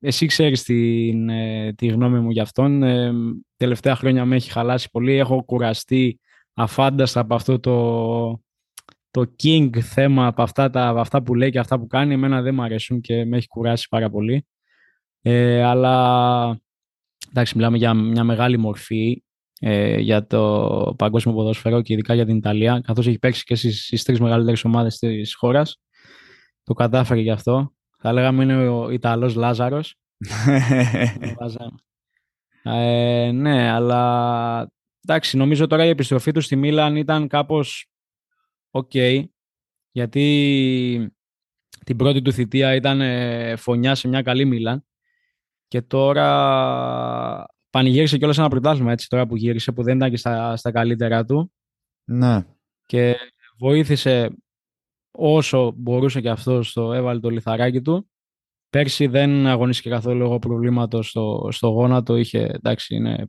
εσύ 0.00 0.26
ξέρεις 0.26 0.62
την, 0.62 1.28
ε, 1.28 1.72
τη 1.72 1.86
γνώμη 1.86 2.20
μου 2.20 2.30
για 2.30 2.42
αυτόν. 2.42 2.82
Ε, 2.82 3.12
τελευταία 3.56 3.96
χρόνια 3.96 4.24
με 4.24 4.36
έχει 4.36 4.50
χαλάσει 4.50 4.90
πολύ. 4.90 5.12
Έχω 5.12 5.44
κουραστεί 5.44 6.20
αφάνταστα 6.54 7.20
από 7.20 7.34
αυτό 7.34 7.60
το, 7.60 8.42
το 9.10 9.34
king 9.42 9.80
θέμα, 9.80 10.26
από 10.26 10.42
αυτά, 10.42 10.70
τα, 10.70 10.88
από 10.88 11.00
αυτά 11.00 11.22
που 11.22 11.34
λέει 11.34 11.50
και 11.50 11.58
αυτά 11.58 11.78
που 11.78 11.86
κάνει. 11.86 12.14
Εμένα 12.14 12.42
δεν 12.42 12.54
μου 12.54 12.62
αρέσουν 12.62 13.00
και 13.00 13.24
με 13.24 13.36
έχει 13.36 13.48
κουράσει 13.48 13.88
πάρα 13.88 14.10
πολύ. 14.10 14.46
Ε, 15.20 15.62
αλλά 15.62 16.60
εντάξει, 17.28 17.56
μιλάμε 17.56 17.76
για 17.76 17.94
μια 17.94 18.24
μεγάλη 18.24 18.58
μορφή 18.58 19.22
ε, 19.60 19.98
για 19.98 20.26
το 20.26 20.94
παγκόσμιο 20.98 21.34
ποδόσφαιρο 21.34 21.82
και 21.82 21.92
ειδικά 21.92 22.14
για 22.14 22.26
την 22.26 22.36
Ιταλία, 22.36 22.80
καθώς 22.84 23.06
έχει 23.06 23.18
παίξει 23.18 23.44
και 23.44 23.54
στις, 23.54 23.84
στις 23.84 24.02
τρεις 24.02 24.20
μεγαλύτερες 24.20 24.64
ομάδες 24.64 24.98
της 24.98 25.34
χώρας. 25.34 25.80
Το 26.62 26.74
κατάφερε 26.74 27.20
γι' 27.20 27.30
αυτό. 27.30 27.72
Θα 28.00 28.12
λέγαμε 28.12 28.42
είναι 28.42 28.68
ο 28.68 28.90
Ιταλός 28.90 29.34
Λάζαρος. 29.34 29.94
ε, 32.62 33.30
ναι, 33.32 33.70
αλλά 33.70 34.72
εντάξει, 35.00 35.36
νομίζω 35.36 35.66
τώρα 35.66 35.84
η 35.84 35.88
επιστροφή 35.88 36.32
του 36.32 36.40
στη 36.40 36.56
Μίλαν 36.56 36.96
ήταν 36.96 37.28
κάπως 37.28 37.90
οκ, 38.70 38.92
γιατί 39.90 41.12
την 41.84 41.96
πρώτη 41.96 42.22
του 42.22 42.32
θητεία 42.32 42.74
ήταν 42.74 43.00
ε, 43.00 43.56
φωνιά 43.56 43.94
σε 43.94 44.08
μια 44.08 44.22
καλή 44.22 44.44
Μίλαν 44.44 44.86
και 45.68 45.82
τώρα 45.82 47.46
πανηγύρισε 47.70 48.18
κιόλας 48.18 48.38
ένα 48.38 48.48
πρωτάθλημα 48.48 48.92
έτσι 48.92 49.08
τώρα 49.08 49.26
που 49.26 49.36
γύρισε 49.36 49.72
που 49.72 49.82
δεν 49.82 49.96
ήταν 49.96 50.10
και 50.10 50.16
στα, 50.16 50.56
στα 50.56 50.70
καλύτερα 50.70 51.24
του. 51.24 51.52
Ναι. 52.04 52.46
Και 52.86 53.16
βοήθησε 53.58 54.30
όσο 55.20 55.72
μπορούσε 55.76 56.20
και 56.20 56.30
αυτός 56.30 56.72
το 56.72 56.92
έβαλε 56.92 57.20
το 57.20 57.30
λιθαράκι 57.30 57.80
του. 57.80 58.08
Πέρσι 58.70 59.06
δεν 59.06 59.46
αγωνίστηκε 59.46 59.88
καθόλου 59.88 60.18
λόγω 60.18 60.38
προβλήματος 60.38 61.08
στο, 61.08 61.48
στο 61.50 61.68
γόνατο. 61.68 62.16
Είχε, 62.16 62.50
εντάξει, 62.52 62.94
είναι 62.94 63.26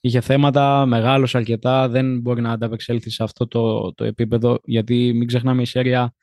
είχε 0.00 0.20
θέματα, 0.20 0.86
μεγάλος 0.86 1.34
αρκετά, 1.34 1.88
δεν 1.88 2.20
μπορεί 2.20 2.40
να 2.40 2.52
ανταπεξέλθει 2.52 3.10
σε 3.10 3.22
αυτό 3.22 3.48
το, 3.48 3.94
το 3.94 4.04
επίπεδο, 4.04 4.58
γιατί 4.64 5.12
μην 5.14 5.26
ξεχνάμε 5.26 5.62
η 5.62 5.64
Σέρια 5.64 6.14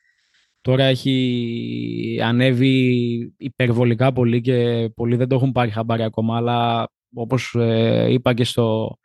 τώρα 0.61 0.83
έχει 0.83 2.19
ανέβει 2.23 3.33
υπερβολικά 3.37 4.13
πολύ 4.13 4.41
και 4.41 4.89
πολλοί 4.95 5.15
δεν 5.15 5.27
το 5.27 5.35
έχουν 5.35 5.51
πάρει 5.51 5.71
χαμπάρι 5.71 6.03
ακόμα, 6.03 6.37
αλλά 6.37 6.89
όπως 7.13 7.55
ε, 7.55 8.07
είπα 8.09 8.33
και 8.33 8.43
στο, 8.43 8.97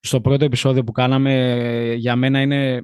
στο 0.00 0.20
πρώτο 0.20 0.44
επεισόδιο 0.44 0.84
που 0.84 0.92
κάναμε, 0.92 1.94
για 1.96 2.16
μένα 2.16 2.40
είναι 2.40 2.82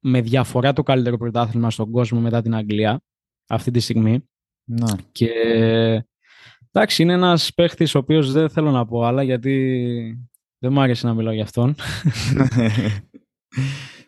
με 0.00 0.20
διαφορά 0.20 0.72
το 0.72 0.82
καλύτερο 0.82 1.16
πρωτάθλημα 1.16 1.70
στον 1.70 1.90
κόσμο 1.90 2.20
μετά 2.20 2.42
την 2.42 2.54
Αγγλία 2.54 3.00
αυτή 3.48 3.70
τη 3.70 3.80
στιγμή. 3.80 4.28
Να. 4.64 4.98
Και 5.12 5.30
εντάξει, 6.72 7.02
είναι 7.02 7.12
ένας 7.12 7.54
παίχτης 7.54 7.94
ο 7.94 7.98
οποίος 7.98 8.32
δεν 8.32 8.48
θέλω 8.48 8.70
να 8.70 8.86
πω 8.86 9.04
άλλα 9.04 9.22
γιατί 9.22 10.28
δεν 10.58 10.72
μου 10.72 10.80
άρεσε 10.80 11.06
να 11.06 11.14
μιλάω 11.14 11.32
για 11.32 11.42
αυτόν. 11.42 11.74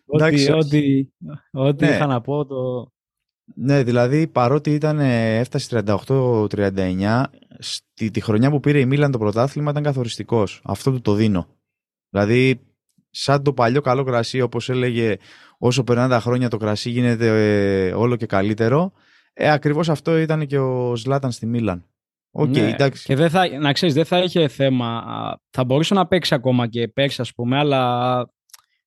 ό,τι 0.06 0.52
ό,τι, 0.52 1.08
ό,τι 1.50 1.84
ναι. 1.84 1.90
είχα 1.90 2.06
να 2.06 2.20
πω 2.20 2.46
το... 2.46 2.90
Ναι, 3.54 3.82
δηλαδή 3.82 4.26
παρότι 4.26 4.74
ήταν, 4.74 4.98
έφτασε 5.00 5.82
38-39, 5.86 7.24
στη, 7.58 8.10
τη 8.10 8.20
χρονιά 8.20 8.50
που 8.50 8.60
πήρε 8.60 8.80
η 8.80 8.86
Μίλαν 8.86 9.10
το 9.10 9.18
πρωτάθλημα 9.18 9.70
ήταν 9.70 9.82
καθοριστικός. 9.82 10.60
Αυτό 10.64 10.90
του 10.90 11.00
το 11.00 11.14
δίνω. 11.14 11.46
Δηλαδή, 12.10 12.60
σαν 13.10 13.42
το 13.42 13.52
παλιό 13.52 13.80
καλό 13.80 14.04
κρασί, 14.04 14.40
όπως 14.40 14.68
έλεγε, 14.68 15.16
όσο 15.64 15.84
περνάνε 15.84 16.08
τα 16.08 16.20
χρόνια 16.20 16.48
το 16.48 16.56
κρασί 16.56 16.90
γίνεται 16.90 17.26
ε, 17.86 17.92
όλο 17.92 18.16
και 18.16 18.26
καλύτερο. 18.26 18.92
Ε, 19.32 19.50
ακριβώς 19.50 19.88
αυτό 19.88 20.18
ήταν 20.18 20.46
και 20.46 20.58
ο 20.58 20.96
Σλάταν 20.96 21.30
στη 21.30 21.46
Μίλαν. 21.46 21.84
Okay, 22.32 22.48
ναι, 22.48 22.68
εντάξει. 22.68 23.04
Και 23.04 23.16
δεν 23.16 23.30
θα, 23.30 23.58
να 23.58 23.72
ξέρεις, 23.72 23.94
δεν 23.94 24.04
θα 24.04 24.18
είχε 24.18 24.48
θέμα. 24.48 25.02
Θα 25.50 25.64
μπορούσε 25.64 25.94
να 25.94 26.06
παίξει 26.06 26.34
ακόμα 26.34 26.66
και 26.66 26.88
παίξει, 26.88 27.20
ας 27.20 27.34
πούμε, 27.34 27.58
αλλά 27.58 28.32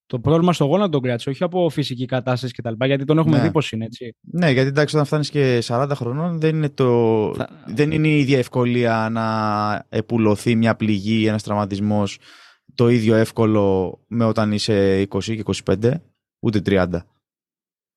το 0.06 0.20
πρόβλημα 0.20 0.54
στο 0.54 0.66
γόνατο 0.66 0.90
τον 0.90 1.02
κράτησε, 1.02 1.30
όχι 1.30 1.44
από 1.44 1.70
φυσική 1.70 2.06
κατάσταση 2.06 2.54
κτλ. 2.54 2.86
Γιατί 2.86 3.06
τον 3.06 3.18
έχουμε 3.18 3.38
ναι. 3.38 3.44
δει 3.44 3.52
πως 3.52 3.72
είναι, 3.72 3.86
έτσι. 3.86 4.16
Ναι, 4.22 4.52
γιατί 4.52 4.68
εντάξει, 4.68 4.96
όταν 4.96 5.08
φτάνεις 5.08 5.30
και 5.30 5.64
40 5.66 5.92
χρονών, 5.94 6.40
δεν 6.40 6.56
είναι, 6.56 6.70
το... 6.70 7.32
δεν 7.66 7.92
είναι 7.92 8.08
η 8.08 8.20
ίδια 8.20 8.38
ευκολία 8.38 9.08
να 9.12 9.86
επουλωθεί 9.90 10.56
μια 10.56 10.76
πληγή 10.76 11.22
ή 11.22 11.28
ένας 11.28 11.44
τραυματισμός 11.44 12.18
το 12.76 12.90
ίδιο 12.90 13.16
εύκολο 13.16 13.98
με 14.08 14.26
όταν 14.26 14.52
είσαι 14.52 15.08
20 15.10 15.24
και 15.24 15.44
25, 15.66 15.92
ούτε 16.45 16.62
30. 16.65 16.88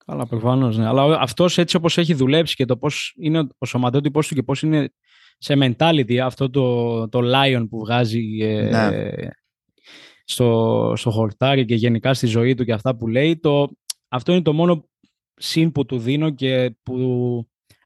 Καλά, 0.04 0.26
προφανώς. 0.26 0.76
Ναι. 0.76 0.86
Αλλά 0.86 1.18
αυτός 1.20 1.58
έτσι 1.58 1.76
όπως 1.76 1.98
έχει 1.98 2.14
δουλέψει 2.14 2.54
και 2.54 2.64
το 2.64 2.76
πώς 2.76 3.14
είναι 3.18 3.46
ο 3.58 3.66
σωματότυπο 3.66 4.20
του 4.20 4.34
και 4.34 4.42
πώς 4.42 4.62
είναι 4.62 4.92
σε 5.38 5.54
mentality 5.56 6.16
αυτό 6.16 6.50
το, 6.50 7.08
το 7.08 7.20
lion 7.24 7.66
που 7.70 7.78
βγάζει 7.78 8.38
ε, 8.40 8.70
ναι. 8.70 9.12
στο, 10.24 10.92
στο 10.96 11.10
χορτάρι 11.10 11.64
και 11.64 11.74
γενικά 11.74 12.14
στη 12.14 12.26
ζωή 12.26 12.54
του 12.54 12.64
και 12.64 12.72
αυτά 12.72 12.96
που 12.96 13.06
λέει, 13.06 13.38
το, 13.38 13.68
αυτό 14.08 14.32
είναι 14.32 14.42
το 14.42 14.52
μόνο 14.52 14.88
συν 15.34 15.72
που 15.72 15.86
του 15.86 15.98
δίνω 15.98 16.30
και 16.30 16.76
που 16.82 16.96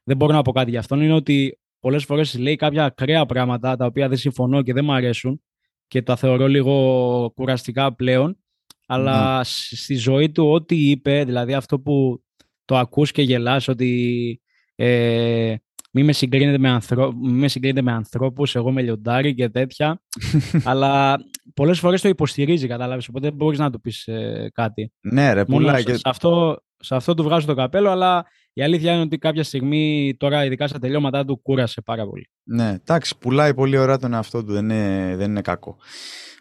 δεν 0.03 0.17
μπορώ 0.17 0.33
να 0.33 0.41
πω 0.41 0.51
κάτι 0.51 0.69
για 0.69 0.79
αυτόν, 0.79 1.01
είναι 1.01 1.13
ότι 1.13 1.59
πολλές 1.79 2.03
φορές 2.05 2.37
λέει 2.37 2.55
κάποια 2.55 2.85
ακραία 2.85 3.25
πράγματα 3.25 3.75
τα 3.75 3.85
οποία 3.85 4.07
δεν 4.07 4.17
συμφωνώ 4.17 4.61
και 4.61 4.73
δεν 4.73 4.85
μου 4.85 4.93
αρέσουν 4.93 5.41
και 5.87 6.01
τα 6.01 6.15
θεωρώ 6.15 6.47
λίγο 6.47 7.31
κουραστικά 7.35 7.95
πλέον, 7.95 8.42
αλλά 8.87 9.37
ναι. 9.37 9.43
στη 9.43 9.95
ζωή 9.95 10.31
του 10.31 10.51
ό,τι 10.51 10.89
είπε, 10.89 11.23
δηλαδή 11.23 11.53
αυτό 11.53 11.79
που 11.79 12.23
το 12.65 12.77
ακούς 12.77 13.11
και 13.11 13.21
γελάς 13.21 13.67
ότι 13.67 14.41
ε, 14.75 15.55
μη 15.91 16.03
με 16.03 16.13
συγκρίνετε 16.13 16.57
με, 16.57 16.69
ανθρω... 16.69 17.13
με, 17.13 17.47
συγκρίνετε 17.47 17.81
με 17.81 17.91
ανθρώπους, 17.91 18.55
εγώ 18.55 18.71
με 18.71 18.81
λιοντάρι 18.81 19.33
και 19.33 19.49
τέτοια. 19.49 20.01
αλλά 20.63 21.17
πολλές 21.53 21.79
φορές 21.79 22.01
το 22.01 22.09
υποστηρίζει, 22.09 22.67
κατάλαβες, 22.67 23.07
οπότε 23.07 23.27
δεν 23.27 23.35
μπορείς 23.35 23.59
να 23.59 23.69
του 23.69 23.81
πεις 23.81 24.07
ε, 24.07 24.49
κάτι. 24.53 24.91
Ναι 25.01 25.33
ρε, 25.33 25.45
πουλάει. 25.45 25.83
Και... 25.83 25.93
Σε, 25.93 26.01
αυτό, 26.05 26.57
σε 26.77 26.95
αυτό 26.95 27.13
του 27.13 27.23
βγάζω 27.23 27.47
το 27.47 27.53
καπέλο, 27.53 27.89
αλλά 27.89 28.25
η 28.53 28.63
αλήθεια 28.63 28.93
είναι 28.93 29.01
ότι 29.01 29.17
κάποια 29.17 29.43
στιγμή 29.43 30.15
τώρα, 30.17 30.45
ειδικά 30.45 30.67
στα 30.67 30.79
τελειώματά 30.79 31.25
του, 31.25 31.41
κούρασε 31.41 31.81
πάρα 31.81 32.07
πολύ. 32.07 32.29
Ναι, 32.43 32.69
εντάξει, 32.69 33.17
πουλάει 33.17 33.53
πολύ 33.53 33.77
ωραία 33.77 33.97
τον 33.97 34.13
εαυτό 34.13 34.43
του, 34.43 34.53
δεν 34.53 34.63
είναι, 34.63 35.15
δεν 35.15 35.29
είναι 35.29 35.41
κακό. 35.41 35.77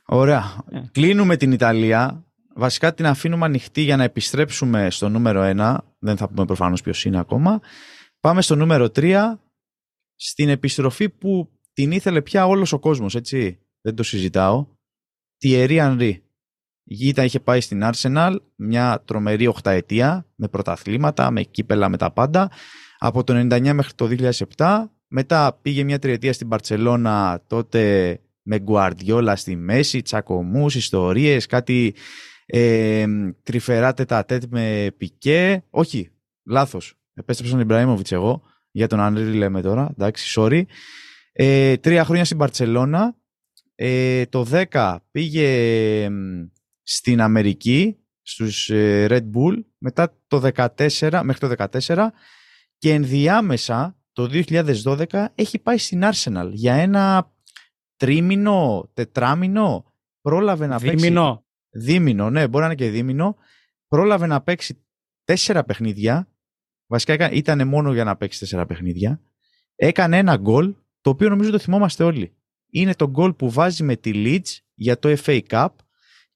Ωραία. 0.07 0.65
Yeah. 0.73 0.83
Κλείνουμε 0.93 1.37
την 1.37 1.53
Ιταλία. 1.53 2.25
Βασικά 2.55 2.95
την 2.95 3.07
αφήνουμε 3.07 3.45
ανοιχτή 3.45 3.81
για 3.81 3.97
να 3.97 4.03
επιστρέψουμε 4.03 4.91
στο 4.91 5.09
νούμερο 5.09 5.53
1. 5.57 5.77
Δεν 5.99 6.17
θα 6.17 6.29
πούμε 6.29 6.45
προφανώς 6.45 6.83
ποιος 6.83 7.05
είναι 7.05 7.19
ακόμα. 7.19 7.61
Πάμε 8.21 8.43
στο 8.43 8.57
νούμερο 8.57 8.89
3, 8.95 9.35
στην 10.17 10.49
επιστροφή 10.49 11.09
που 11.09 11.51
την 11.73 11.91
ήθελε 11.91 12.23
πια 12.23 12.47
όλος 12.47 12.73
ο 12.73 12.79
κόσμος, 12.79 13.15
έτσι. 13.15 13.59
Δεν 13.81 13.95
το 13.95 14.03
συζητάω. 14.03 14.67
Thierry 15.45 15.79
Henry. 15.79 16.13
Η 16.85 16.95
Γήτα 16.95 17.25
είχε 17.25 17.41
πάει 17.41 17.61
στην 17.61 17.83
Arsenal 17.85 18.37
μια 18.57 19.03
τρομερή 19.05 19.47
οχταετία 19.47 20.27
με 20.35 20.49
πρωταθλήματα, 20.49 21.31
με 21.31 21.43
κύπελα, 21.43 21.89
με 21.89 21.97
τα 21.97 22.13
πάντα. 22.13 22.51
Από 22.99 23.25
το 23.25 23.35
99 23.35 23.73
μέχρι 23.73 23.93
το 23.95 24.33
2007. 24.57 24.85
Μετά 25.09 25.59
πήγε 25.63 25.85
μια 25.85 25.99
τριετία 25.99 26.33
στην 26.33 26.49
Παρτσελώνα 26.49 27.43
τότε 27.47 28.21
με 28.43 28.59
Γκουαρδιόλα 28.59 29.37
στη 29.37 29.57
μέση, 29.57 30.03
τσακωμούς, 30.03 30.75
ιστορίες, 30.75 31.47
κάτι 31.47 31.95
ε, 32.55 33.07
τρυφερά 33.43 33.95
τετατέτ 33.95 34.43
με 34.51 34.95
πικέ. 34.97 35.65
Όχι, 35.71 36.11
λάθος. 36.45 36.95
Επέστρεψα 37.15 37.55
στον 37.55 37.65
Ιμπραήμοβιτς 37.65 38.13
εγώ. 38.13 38.43
Για 38.71 38.87
τον 38.87 39.01
Ανρίλ 39.01 39.37
λέμε 39.37 39.63
τώρα. 39.63 39.89
Εντάξει, 39.91 40.35
sorry. 40.37 40.63
Ε, 41.33 41.77
τρία 41.77 42.05
χρόνια 42.05 42.25
στην 42.25 42.37
Παρσελώνα. 42.37 43.17
Ε, 43.75 44.27
το 44.27 44.47
10 44.71 44.97
πήγε 45.11 46.09
στην 46.83 47.21
Αμερική 47.21 47.97
στους 48.23 48.71
ε, 48.71 49.07
Red 49.11 49.31
Bull 49.35 49.65
μετά 49.79 50.19
το 50.27 50.51
14, 50.55 51.21
μέχρι 51.25 51.49
το 51.49 51.67
14 51.87 52.07
και 52.79 52.93
ενδιάμεσα 52.93 53.97
το 54.13 54.45
2012 54.49 55.25
έχει 55.35 55.59
πάει 55.59 55.79
στην 55.79 56.03
Arsenal 56.05 56.49
για 56.53 56.75
ένα 56.75 57.33
τρίμηνο, 57.97 58.91
τετράμινο 58.95 59.93
πρόλαβε 60.21 60.67
να 60.67 60.79
δίμηνο. 60.79 61.45
Παίξει 61.73 61.93
δίμηνο, 61.93 62.31
ναι 62.31 62.49
μπορεί 62.49 62.65
να 62.65 62.71
είναι 62.71 62.75
και 62.75 62.91
δίμηνο 62.91 63.37
πρόλαβε 63.89 64.27
να 64.27 64.43
παίξει 64.43 64.85
τέσσερα 65.25 65.65
παιχνίδια 65.65 66.33
Βασικά 66.93 67.31
ήταν 67.31 67.69
μόνο 67.69 67.93
για 67.93 68.05
να 68.05 68.17
παίξει 68.17 68.39
τέσσερα 68.39 68.67
παιχνίδια. 68.67 69.21
Έκανε 69.77 70.19
ένα 70.19 70.37
γκολ, 70.37 70.75
το 71.01 71.11
οποίο 71.11 71.29
νομίζω 71.29 71.51
το 71.51 71.59
θυμόμαστε 71.59 72.05
όλοι. 72.05 72.37
Είναι 72.71 72.95
το 72.95 73.11
γκολ 73.11 73.33
που 73.33 73.51
βάζει 73.51 73.83
με 73.83 73.97
τη 73.97 74.11
Leeds 74.15 74.59
για 74.75 74.99
το 74.99 75.17
FA 75.25 75.41
Cup 75.49 75.69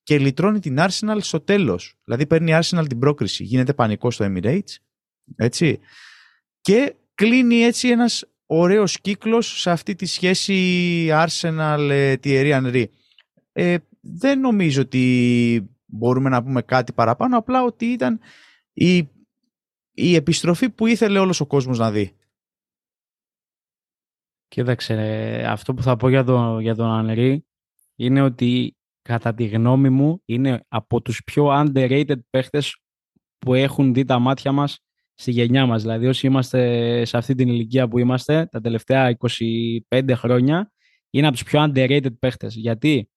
και 0.03 0.19
λυτρώνει 0.19 0.59
την 0.59 0.77
Arsenal 0.79 1.19
στο 1.21 1.41
τέλος. 1.41 1.95
Δηλαδή 2.05 2.27
παίρνει 2.27 2.51
η 2.51 2.59
Arsenal 2.63 2.85
την 2.89 2.99
πρόκριση. 2.99 3.45
Γίνεται 3.45 3.75
πανικός 3.75 4.15
στο 4.15 4.27
Emirates. 4.29 4.75
Έτσι. 5.37 5.79
Και 6.61 6.95
κλείνει 7.15 7.57
έτσι 7.57 7.89
ένας 7.89 8.25
ωραίος 8.47 9.01
κύκλος 9.01 9.61
σε 9.61 9.71
αυτή 9.71 9.95
τη 9.95 10.07
σχέση 10.07 11.09
Arsenal-Thierry 11.11 12.63
Henry. 12.63 12.85
Ε, 13.53 13.77
δεν 14.15 14.41
νομίζω 14.41 14.83
ότι 14.83 15.77
μπορούμε 15.87 16.29
να 16.29 16.43
πούμε 16.43 16.63
κάτι 16.63 16.93
παραπάνω, 16.93 17.39
απλά 17.39 17.63
ότι 17.63 17.87
ήταν 17.87 18.21
η 18.73 19.09
η 19.99 20.15
επιστροφή 20.15 20.71
που 20.71 20.87
ήθελε 20.87 21.19
όλος 21.19 21.41
ο 21.41 21.47
κόσμος 21.47 21.79
να 21.79 21.91
δει. 21.91 22.17
Κοίταξε, 24.49 24.95
αυτό 25.49 25.75
που 25.75 25.83
θα 25.83 25.97
πω 25.97 26.09
για, 26.09 26.25
το, 26.25 26.59
για 26.61 26.75
τον 26.75 26.91
Ανρή 26.91 27.47
είναι 27.97 28.23
ότι 28.23 28.77
κατά 29.03 29.35
τη 29.35 29.47
γνώμη 29.47 29.91
μου 29.91 30.23
είναι 30.25 30.65
από 30.69 31.03
τους 31.03 31.23
πιο 31.25 31.47
underrated 31.51 32.19
παίχτες 32.31 32.77
που 33.39 33.55
έχουν 33.55 33.95
δει 33.95 34.05
τα 34.05 34.19
μάτια 34.19 34.53
μας 34.53 34.79
στη 35.15 35.31
γενιά 35.31 35.67
μας. 35.67 35.83
Δηλαδή 35.83 36.07
όσοι 36.07 36.27
είμαστε 36.27 37.05
σε 37.05 37.17
αυτή 37.17 37.35
την 37.35 37.49
ηλικία 37.49 37.89
που 37.89 37.99
είμαστε 37.99 38.47
τα 38.47 38.61
τελευταία 38.61 39.17
25 39.91 40.13
χρόνια 40.15 40.73
είναι 41.11 41.27
από 41.27 41.37
τους 41.37 41.45
πιο 41.45 41.65
underrated 41.65 42.19
παίχτες. 42.19 42.55
Γιατί; 42.55 43.11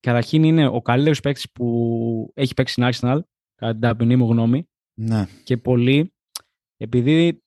Καταρχήν 0.00 0.42
είναι 0.42 0.66
ο 0.66 0.82
καλύτερος 0.82 1.20
παίχτης 1.20 1.52
που 1.52 2.32
έχει 2.34 2.54
παίξει 2.54 2.72
στην 2.72 2.84
Arsenal 2.86 3.20
κατά 3.54 3.72
την 3.72 3.80
ταπεινή 3.80 4.16
μου 4.16 4.30
γνώμη. 4.30 4.68
Ναι. 4.94 5.26
Και 5.44 5.56
πολύ, 5.56 6.14
επειδή 6.76 7.42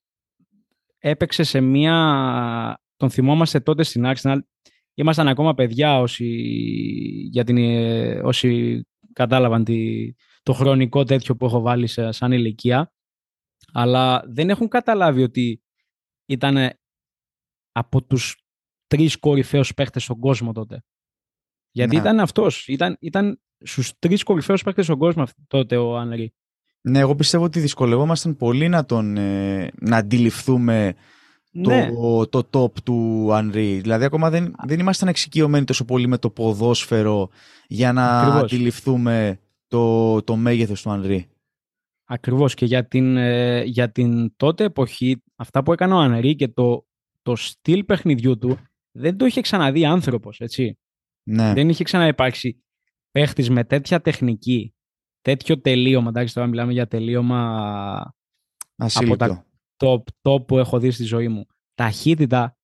έπαιξε 0.97 1.43
σε 1.43 1.61
μία... 1.61 1.95
Τον 2.95 3.09
θυμόμαστε 3.09 3.59
τότε 3.59 3.83
στην 3.83 4.03
Arsenal, 4.05 4.37
ήμασταν 4.93 5.27
ακόμα 5.27 5.53
παιδιά 5.53 5.99
όσοι, 5.99 6.25
για 7.31 7.43
την, 7.43 7.57
όσοι 8.25 8.81
κατάλαβαν 9.13 9.63
τη, 9.63 10.11
το 10.43 10.53
χρονικό 10.53 11.03
τέτοιο 11.03 11.35
που 11.35 11.45
έχω 11.45 11.61
βάλει 11.61 11.87
σε, 11.87 12.11
σαν 12.11 12.31
ηλικία, 12.31 12.93
αλλά 13.73 14.23
δεν 14.27 14.49
έχουν 14.49 14.67
καταλάβει 14.67 15.23
ότι 15.23 15.63
ήταν 16.25 16.73
από 17.71 18.03
τους 18.03 18.45
τρεις 18.87 19.17
κορυφαίους 19.19 19.73
παίχτες 19.73 20.03
στον 20.03 20.19
κόσμο 20.19 20.51
τότε. 20.51 20.83
Γιατί 21.71 21.95
ναι. 21.95 22.01
ήταν 22.01 22.19
αυτός, 22.19 22.67
ήταν, 22.67 22.97
ήταν 22.99 23.39
στους 23.59 23.91
τρεις 23.99 24.23
κορυφαίους 24.23 24.63
παίκτες 24.63 24.85
στον 24.85 24.97
κόσμο 24.97 25.23
τότε 25.47 25.77
ο 25.77 25.97
Άνρη. 25.97 26.33
Ναι, 26.81 26.99
εγώ 26.99 27.15
πιστεύω 27.15 27.43
ότι 27.43 27.59
δυσκολευόμασταν 27.59 28.35
πολύ 28.35 28.69
να 28.69 28.85
τον 28.85 29.17
ε, 29.17 29.71
να 29.79 29.97
αντιληφθούμε 29.97 30.93
ναι. 31.51 31.91
το, 31.91 32.27
το 32.27 32.49
top 32.51 32.79
του 32.83 33.27
Ανρί. 33.33 33.79
Δηλαδή 33.79 34.05
ακόμα 34.05 34.29
δεν, 34.29 34.55
δεν 34.67 34.79
ήμασταν 34.79 35.07
εξοικειωμένοι 35.07 35.65
τόσο 35.65 35.85
πολύ 35.85 36.07
με 36.07 36.17
το 36.17 36.29
ποδόσφαιρο 36.29 37.29
για 37.67 37.93
να 37.93 38.19
Ακριβώς. 38.19 38.41
αντιληφθούμε 38.41 39.39
το, 39.67 40.21
το 40.21 40.35
μέγεθος 40.35 40.81
του 40.81 40.89
Ανρί. 40.89 41.29
Ακριβώς 42.05 42.53
και 42.53 42.65
για 42.65 42.87
την, 42.87 43.17
ε, 43.17 43.63
για 43.63 43.91
την 43.91 44.35
τότε 44.35 44.63
εποχή 44.63 45.23
αυτά 45.35 45.63
που 45.63 45.73
έκανε 45.73 45.93
ο 45.93 45.97
Ανρί 45.97 46.35
και 46.35 46.47
το, 46.47 46.85
το 47.21 47.35
στυλ 47.35 47.83
παιχνιδιού 47.83 48.37
του 48.37 48.57
δεν 48.91 49.17
το 49.17 49.25
είχε 49.25 49.41
ξαναδεί 49.41 49.85
άνθρωπος, 49.85 50.39
έτσι. 50.39 50.77
Ναι. 51.23 51.53
Δεν 51.53 51.69
είχε 51.69 51.83
ξαναυπάρξει 51.83 52.63
παίχτης 53.11 53.49
με 53.49 53.63
τέτοια 53.63 54.01
τεχνική, 54.01 54.75
τέτοιο 55.21 55.61
τελείωμα, 55.61 56.09
εντάξει 56.09 56.33
τώρα 56.33 56.47
μιλάμε 56.47 56.71
για 56.71 56.87
τελείωμα 56.87 58.13
Ασύλληπτο. 58.75 59.25
από 59.25 59.33
τα 59.33 59.45
top, 59.77 60.01
top 60.21 60.47
που 60.47 60.57
έχω 60.57 60.79
δει 60.79 60.91
στη 60.91 61.03
ζωή 61.03 61.27
μου. 61.27 61.45
Ταχύτητα, 61.73 62.57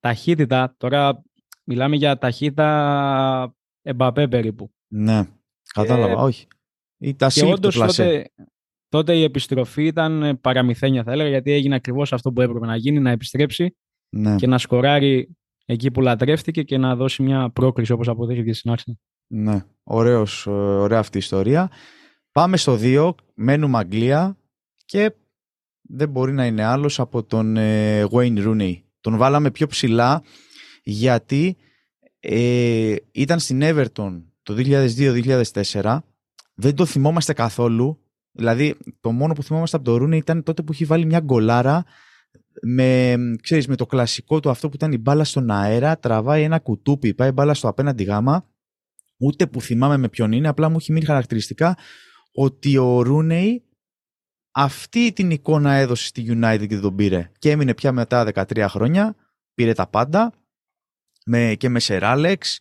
ταχύτητα, 0.00 0.74
τώρα 0.76 1.22
μιλάμε 1.64 1.96
για 1.96 2.18
ταχύτητα 2.18 3.56
εμπαπέ 3.82 4.28
περίπου. 4.28 4.70
Ναι, 4.88 5.22
κατάλαβα, 5.74 6.12
ε, 6.12 6.14
όχι. 6.14 6.46
Ή 6.98 7.14
τα 7.14 7.28
και 7.28 7.44
όντως 7.44 7.76
τότε, 7.76 8.32
τότε 8.88 9.16
η 9.16 9.22
επιστροφή 9.22 9.84
ήταν 9.84 10.40
παραμυθένια 10.40 11.02
θα 11.02 11.12
έλεγα 11.12 11.28
γιατί 11.28 11.52
έγινε 11.52 11.74
ακριβώς 11.74 12.12
αυτό 12.12 12.32
που 12.32 12.40
έπρεπε 12.40 12.66
να 12.66 12.76
γίνει, 12.76 13.00
να 13.00 13.10
επιστρέψει 13.10 13.76
ναι. 14.16 14.36
και 14.36 14.46
να 14.46 14.58
σκοράρει 14.58 15.37
εκεί 15.70 15.90
που 15.90 16.00
λατρεύτηκε 16.00 16.62
και 16.62 16.78
να 16.78 16.96
δώσει 16.96 17.22
μια 17.22 17.50
πρόκριση 17.50 17.92
όπως 17.92 18.08
αποδείχθηκε 18.08 18.52
στην 18.52 18.70
άρχη. 18.70 18.98
Ναι, 19.26 19.64
Ωραίος, 19.82 20.46
ε, 20.46 20.50
ωραία 20.50 20.98
αυτή 20.98 21.16
η 21.16 21.20
ιστορία. 21.20 21.70
Πάμε 22.32 22.56
στο 22.56 22.78
2, 22.80 23.14
μένουμε 23.34 23.78
Αγγλία 23.78 24.36
και 24.84 25.14
δεν 25.82 26.08
μπορεί 26.08 26.32
να 26.32 26.46
είναι 26.46 26.64
άλλος 26.64 27.00
από 27.00 27.22
τον 27.24 27.56
ε, 27.56 28.06
Wayne 28.10 28.46
Rooney. 28.46 28.74
Τον 29.00 29.16
βάλαμε 29.16 29.50
πιο 29.50 29.66
ψηλά 29.66 30.22
γιατί 30.82 31.56
ε, 32.20 32.94
ήταν 33.12 33.38
στην 33.38 33.60
Everton 33.62 34.22
το 34.42 34.54
2002-2004. 34.56 35.98
Δεν 36.54 36.74
το 36.74 36.84
θυμόμαστε 36.84 37.32
καθόλου. 37.32 37.98
Δηλαδή, 38.32 38.76
το 39.00 39.12
μόνο 39.12 39.32
που 39.32 39.42
θυμόμαστε 39.42 39.76
από 39.76 39.84
τον 39.84 40.02
Rooney 40.02 40.16
ήταν 40.16 40.42
τότε 40.42 40.62
που 40.62 40.72
έχει 40.72 40.84
βάλει 40.84 41.04
μια 41.04 41.20
γκολάρα 41.20 41.84
με, 42.62 43.16
ξέρεις, 43.42 43.68
με 43.68 43.76
το 43.76 43.86
κλασικό 43.86 44.40
του 44.40 44.50
αυτό 44.50 44.68
που 44.68 44.74
ήταν 44.74 44.92
η 44.92 44.98
μπάλα 44.98 45.24
στον 45.24 45.50
αέρα, 45.50 45.98
τραβάει 45.98 46.42
ένα 46.42 46.58
κουτούπι, 46.58 47.14
πάει 47.14 47.32
μπάλα 47.32 47.54
στο 47.54 47.68
απέναντι 47.68 48.04
γάμα. 48.04 48.48
Ούτε 49.18 49.46
που 49.46 49.60
θυμάμαι 49.60 49.96
με 49.96 50.08
ποιον 50.08 50.32
είναι, 50.32 50.48
απλά 50.48 50.68
μου 50.68 50.76
έχει 50.76 50.92
μείνει 50.92 51.04
χαρακτηριστικά 51.04 51.76
ότι 52.32 52.76
ο 52.76 53.02
Ρούνεϊ 53.02 53.62
αυτή 54.50 55.12
την 55.12 55.30
εικόνα 55.30 55.72
έδωσε 55.72 56.06
στη 56.06 56.26
United 56.28 56.66
και 56.68 56.78
τον 56.78 56.94
πήρε. 56.94 57.30
Και 57.38 57.50
έμεινε 57.50 57.74
πια 57.74 57.92
μετά 57.92 58.26
13 58.34 58.66
χρόνια, 58.68 59.14
πήρε 59.54 59.72
τα 59.72 59.86
πάντα 59.86 60.32
με, 61.24 61.54
και 61.54 61.68
με 61.68 61.80
Σεράλεξ 61.80 62.58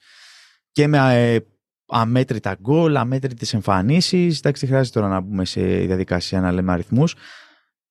και 0.71 0.88
με 0.88 0.97
ε, 1.15 1.39
αμέτρητα 1.88 2.57
γκολ, 2.62 2.95
αμέτρητες 2.95 3.53
εμφανίσεις. 3.53 4.38
Εντάξει, 4.38 4.62
δεν 4.62 4.69
χρειάζεται 4.69 4.99
τώρα 4.99 5.13
να 5.13 5.19
μπούμε 5.19 5.45
σε 5.45 5.62
διαδικασία 5.62 6.41
να 6.41 6.51
λέμε 6.51 6.71
αριθμούς. 6.71 7.15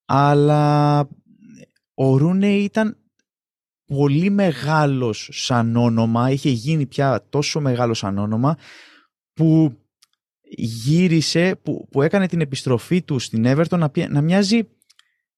Αλλά 0.05 1.09
ο 1.99 2.17
Ρούνε 2.17 2.57
ήταν 2.57 2.97
πολύ 3.85 4.31
μεγάλος 4.31 5.29
σαν 5.33 5.77
όνομα, 5.77 6.31
είχε 6.31 6.51
γίνει 6.51 6.87
πια 6.87 7.27
τόσο 7.29 7.61
μεγάλος 7.61 7.99
σαν 7.99 8.19
όνομα 8.19 8.59
που 9.33 9.79
γύρισε, 10.57 11.57
που, 11.63 11.89
που 11.91 12.03
έκανε 12.03 12.29
την 12.29 12.41
επιστροφή 12.41 13.03
του 13.03 13.19
στην 13.19 13.45
Everton 13.47 13.79
να, 13.79 13.91
να 14.09 14.21
μοιάζει 14.21 14.69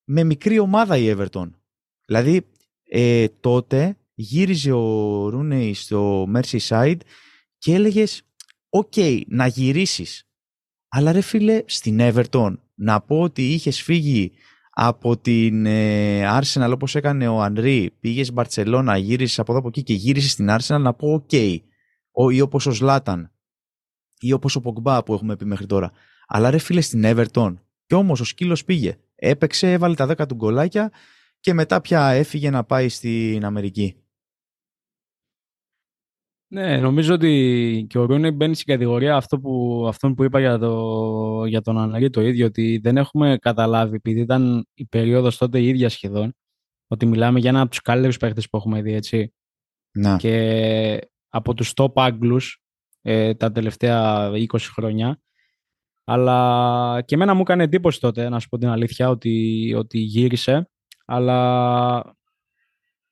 με 0.05 0.25
μικρή 0.25 0.59
ομάδα 0.59 0.97
η 0.97 1.15
Everton. 1.17 1.51
Δηλαδή 2.05 2.47
ε, 2.83 3.29
τότε 3.29 3.97
γύριζε 4.15 4.73
ο 4.73 5.29
Ρούνεϊ 5.29 5.75
στο 5.75 6.27
Merseyside 6.35 6.99
και 7.59 7.75
έλεγες 7.75 8.23
«OK, 8.69 8.93
να 9.27 9.47
γυρίσεις». 9.47 10.23
Αλλά 10.89 11.13
ρε 11.13 11.21
φίλε, 11.21 11.63
στην 11.67 11.99
Everton 12.01 12.55
να 12.75 13.01
πω 13.01 13.21
ότι 13.21 13.53
είχες 13.53 13.83
φύγει 13.83 14.33
από 14.81 15.17
την 15.17 15.67
ε, 15.67 16.23
Arsenal 16.41 16.71
όπως 16.73 16.95
έκανε 16.95 17.29
ο 17.29 17.41
Ανρί, 17.43 17.97
πήγε 18.01 18.23
στην 18.23 18.35
Μπαρτσελώνα, 18.35 18.97
γύρισε 18.97 19.41
από 19.41 19.51
εδώ 19.51 19.61
από 19.61 19.69
εκεί 19.69 19.83
και 19.83 19.93
γύρισε 19.93 20.29
στην 20.29 20.49
Arsenal 20.51 20.81
να 20.81 20.95
πω 20.95 21.13
OK. 21.13 21.29
Okay. 21.31 21.59
Ή 22.33 22.41
όπως 22.41 22.67
ο 22.67 22.71
Ζλάταν 22.71 23.33
ή 24.21 24.33
όπως 24.33 24.57
ο 24.57 24.61
Πογκμπά 24.61 25.03
που 25.03 25.13
έχουμε 25.13 25.37
πει 25.37 25.45
μέχρι 25.45 25.67
τώρα. 25.67 25.93
Αλλά 26.27 26.51
ρε 26.51 26.59
φίλε 26.59 26.81
στην 26.81 27.03
Everton 27.05 27.55
και 27.87 27.95
όμως 27.95 28.21
ο 28.21 28.25
σκύλος 28.25 28.65
πήγε. 28.65 28.97
Έπαιξε, 29.15 29.73
έβαλε 29.73 29.95
τα 29.95 30.15
10 30.19 30.29
του 30.29 30.35
γκολάκια 30.35 30.93
και 31.41 31.53
μετά 31.53 31.81
πια 31.81 32.09
έφυγε 32.09 32.51
να 32.51 32.65
πάει 32.65 32.89
στην 32.89 33.45
Αμερική. 33.45 33.97
Ναι, 36.51 36.77
νομίζω 36.77 37.15
ότι 37.15 37.87
και 37.89 37.99
ο 37.99 38.05
Ρούνε 38.05 38.31
μπαίνει 38.31 38.55
στην 38.55 38.67
κατηγορία 38.67 39.17
αυτό 39.17 39.41
που, 39.41 39.85
αυτόν 39.89 40.15
που 40.15 40.25
είπα 40.25 40.41
για, 40.41 40.59
το, 40.59 41.45
για 41.45 41.61
τον 41.61 41.79
Αναρή 41.79 42.11
το 42.11 42.21
ίδιο, 42.21 42.47
ότι 42.47 42.79
δεν 42.83 42.97
έχουμε 42.97 43.37
καταλάβει, 43.41 43.95
επειδή 43.95 44.21
ήταν 44.21 44.67
η 44.75 44.85
περίοδος 44.85 45.37
τότε 45.37 45.61
η 45.61 45.69
ίδια 45.69 45.89
σχεδόν, 45.89 46.35
ότι 46.87 47.07
μιλάμε 47.07 47.39
για 47.39 47.51
ένα 47.51 47.61
από 47.61 47.71
τους 47.71 47.81
καλύτερους 47.81 48.17
παίχτες 48.17 48.49
που 48.49 48.57
έχουμε 48.57 48.83
δει, 48.83 48.93
έτσι. 48.93 49.33
Να. 49.93 50.17
Και 50.17 51.09
από 51.29 51.55
τους 51.55 51.73
top 51.77 51.93
Άγγλους 51.95 52.63
ε, 53.03 53.35
τα 53.35 53.53
τελευταία 53.53 54.31
20 54.31 54.59
χρόνια. 54.59 55.21
Αλλά 56.05 57.03
και 57.05 57.15
εμένα 57.15 57.35
μου 57.35 57.41
έκανε 57.41 57.63
εντύπωση 57.63 58.01
τότε, 58.01 58.29
να 58.29 58.41
σου 58.41 58.49
πω 58.49 58.59
την 58.59 58.69
αλήθεια, 58.69 59.09
ότι, 59.09 59.75
ότι 59.77 59.99
γύρισε. 59.99 60.71
Αλλά 61.07 62.18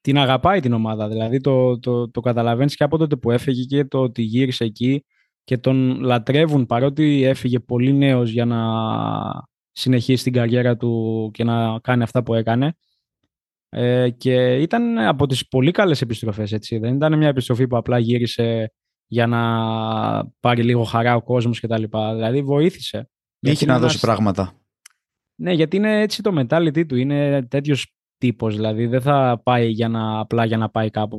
την 0.06 0.18
αγαπάει 0.18 0.60
την 0.60 0.72
ομάδα. 0.72 1.08
Δηλαδή 1.08 1.40
το, 1.40 1.78
το, 1.78 2.10
το 2.10 2.20
καταλαβαίνεις 2.20 2.76
και 2.76 2.84
από 2.84 2.98
τότε 2.98 3.16
που 3.16 3.30
έφυγε 3.30 3.62
και 3.62 3.84
το 3.84 3.98
ότι 3.98 4.22
γύρισε 4.22 4.64
εκεί 4.64 5.04
και 5.44 5.58
τον 5.58 6.00
λατρεύουν 6.00 6.66
παρότι 6.66 7.22
έφυγε 7.22 7.58
πολύ 7.58 7.92
νέος 7.92 8.30
για 8.30 8.44
να 8.44 8.60
συνεχίσει 9.72 10.24
την 10.24 10.32
καριέρα 10.32 10.76
του 10.76 11.30
και 11.32 11.44
να 11.44 11.78
κάνει 11.80 12.02
αυτά 12.02 12.22
που 12.22 12.34
έκανε. 12.34 12.76
Ε, 13.68 14.10
και 14.10 14.56
ήταν 14.56 14.98
από 14.98 15.26
τις 15.26 15.48
πολύ 15.48 15.70
καλές 15.70 16.00
επιστροφές, 16.00 16.52
έτσι. 16.52 16.78
Δεν 16.78 16.94
ήταν 16.94 17.18
μια 17.18 17.28
επιστροφή 17.28 17.66
που 17.66 17.76
απλά 17.76 17.98
γύρισε 17.98 18.72
για 19.06 19.26
να 19.26 19.40
πάρει 20.40 20.62
λίγο 20.62 20.82
χαρά 20.82 21.16
ο 21.16 21.22
κόσμος 21.22 21.60
κτλ. 21.60 21.82
Δηλαδή 22.14 22.42
βοήθησε. 22.42 23.10
Είχε 23.40 23.66
να 23.66 23.78
δώσει 23.78 24.00
πράγματα. 24.00 24.52
Ναι, 25.34 25.52
γιατί 25.52 25.76
είναι 25.76 26.00
έτσι 26.00 26.22
το 26.22 26.40
mentality 26.40 26.86
του. 26.86 26.96
Είναι 26.96 27.42
τέτοιος 27.42 27.95
τύπος, 28.18 28.54
δηλαδή 28.54 28.86
δεν 28.86 29.00
θα 29.00 29.40
πάει 29.44 29.68
για 29.68 29.88
να, 29.88 30.18
απλά 30.18 30.44
για 30.44 30.56
να 30.56 30.70
πάει 30.70 30.90
κάπου. 30.90 31.18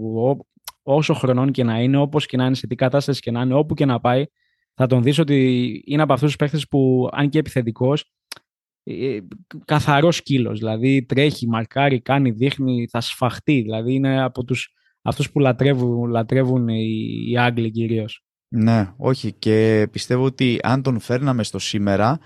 όσο 0.83 1.13
χρονών 1.13 1.51
και 1.51 1.63
να 1.63 1.81
είναι, 1.81 1.97
όπως 1.97 2.25
και 2.25 2.37
να 2.37 2.45
είναι, 2.45 2.55
σε 2.55 2.67
τι 2.67 2.75
κατάσταση 2.75 3.19
και 3.19 3.31
να 3.31 3.41
είναι, 3.41 3.53
όπου 3.53 3.73
και 3.73 3.85
να 3.85 3.99
πάει, 3.99 4.25
θα 4.73 4.87
τον 4.87 5.03
δεις 5.03 5.19
ότι 5.19 5.81
είναι 5.85 6.01
από 6.01 6.13
αυτούς 6.13 6.27
τους 6.27 6.37
παίχτες 6.37 6.67
που, 6.67 7.09
αν 7.11 7.29
και 7.29 7.39
επιθετικός, 7.39 8.11
ε, 8.83 9.19
καθαρός 9.65 10.15
σκύλος. 10.15 10.59
Δηλαδή 10.59 11.05
τρέχει, 11.05 11.47
μαρκάρει, 11.47 12.01
κάνει, 12.01 12.31
δείχνει, 12.31 12.87
θα 12.89 13.01
σφαχτεί. 13.01 13.61
Δηλαδή 13.61 13.93
είναι 13.93 14.23
από 14.23 14.43
τους, 14.43 14.73
αυτούς 15.01 15.31
που 15.31 15.39
λατρεύουν, 15.39 16.09
λατρεύουν 16.09 16.67
οι, 16.67 16.85
οι 17.29 17.37
Άγγλοι 17.37 17.71
κυρίως. 17.71 18.23
Ναι, 18.47 18.93
όχι. 18.97 19.33
Και 19.33 19.87
πιστεύω 19.91 20.23
ότι 20.23 20.59
αν 20.63 20.81
τον 20.81 20.99
φέρναμε 20.99 21.43
στο 21.43 21.59
σήμερα 21.59 22.19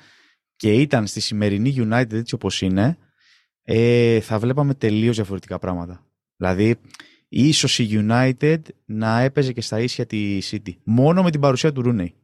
και 0.55 0.73
ήταν 0.73 1.07
στη 1.07 1.19
σημερινή 1.19 1.75
United 1.77 2.13
έτσι 2.13 2.35
όπως 2.35 2.61
είναι, 2.61 2.97
ε, 3.63 4.19
θα 4.19 4.39
βλέπαμε 4.39 4.73
τελείως 4.73 5.15
διαφορετικά 5.15 5.59
πράγματα. 5.59 6.05
Δηλαδή, 6.35 6.75
ίσως 7.29 7.79
η 7.79 7.87
United 7.91 8.59
να 8.85 9.19
έπαιζε 9.19 9.53
και 9.53 9.61
στα 9.61 9.79
ίσια 9.79 10.05
τη 10.05 10.39
City. 10.51 10.71
Μόνο 10.83 11.23
με 11.23 11.31
την 11.31 11.39
παρουσία 11.39 11.71
του 11.71 11.81
Ρούνεϊ. 11.81 12.15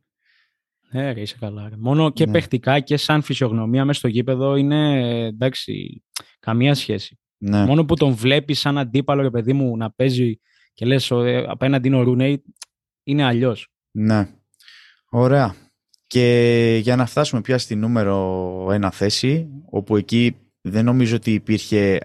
Ναι, 0.91 1.11
ρε, 1.11 1.21
είσαι 1.21 1.37
καλά. 1.39 1.71
Μόνο 1.77 2.11
και 2.11 2.25
ναι. 2.25 2.31
παιχτικά 2.31 2.79
και 2.79 2.97
σαν 2.97 3.21
φυσιογνωμία 3.21 3.85
μέσα 3.85 3.99
στο 3.99 4.07
γήπεδο 4.07 4.55
είναι 4.55 4.99
εντάξει, 5.25 6.03
καμία 6.39 6.73
σχέση. 6.73 7.19
Ναι. 7.37 7.65
Μόνο 7.65 7.85
που 7.85 7.95
τον 7.95 8.13
βλέπεις 8.13 8.59
σαν 8.59 8.77
αντίπαλο, 8.77 9.21
ρε 9.21 9.29
παιδί 9.29 9.53
μου, 9.53 9.77
να 9.77 9.91
παίζει 9.91 10.39
και 10.73 10.85
λες 10.85 11.11
ε, 11.11 11.45
απέναντι 11.47 11.87
είναι 11.87 11.97
ο 11.97 12.01
Ρούνεϊ, 12.01 12.43
είναι 13.03 13.23
αλλιώς. 13.23 13.67
Ναι. 13.91 14.29
Ωραία. 15.09 15.55
Και 16.07 16.79
για 16.81 16.95
να 16.95 17.05
φτάσουμε 17.05 17.41
πια 17.41 17.57
στη 17.57 17.75
νούμερο 17.75 18.67
ένα 18.71 18.91
θέση, 18.91 19.47
όπου 19.69 19.97
εκεί 19.97 20.35
δεν 20.69 20.85
νομίζω 20.85 21.15
ότι 21.15 21.33
υπήρχε 21.33 21.99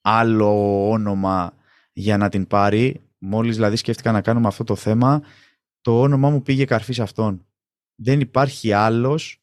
άλλο 0.00 0.90
όνομα 0.90 1.54
για 1.92 2.16
να 2.16 2.28
την 2.28 2.46
πάρει. 2.46 3.02
Μόλις 3.18 3.54
δηλαδή 3.54 3.76
σκέφτηκα 3.76 4.12
να 4.12 4.20
κάνουμε 4.20 4.46
αυτό 4.46 4.64
το 4.64 4.76
θέμα, 4.76 5.22
το 5.80 6.00
όνομά 6.00 6.30
μου 6.30 6.42
πήγε 6.42 6.64
καρφί 6.64 6.92
σε 6.92 7.02
αυτόν. 7.02 7.46
Δεν 7.94 8.20
υπάρχει 8.20 8.72
άλλος 8.72 9.40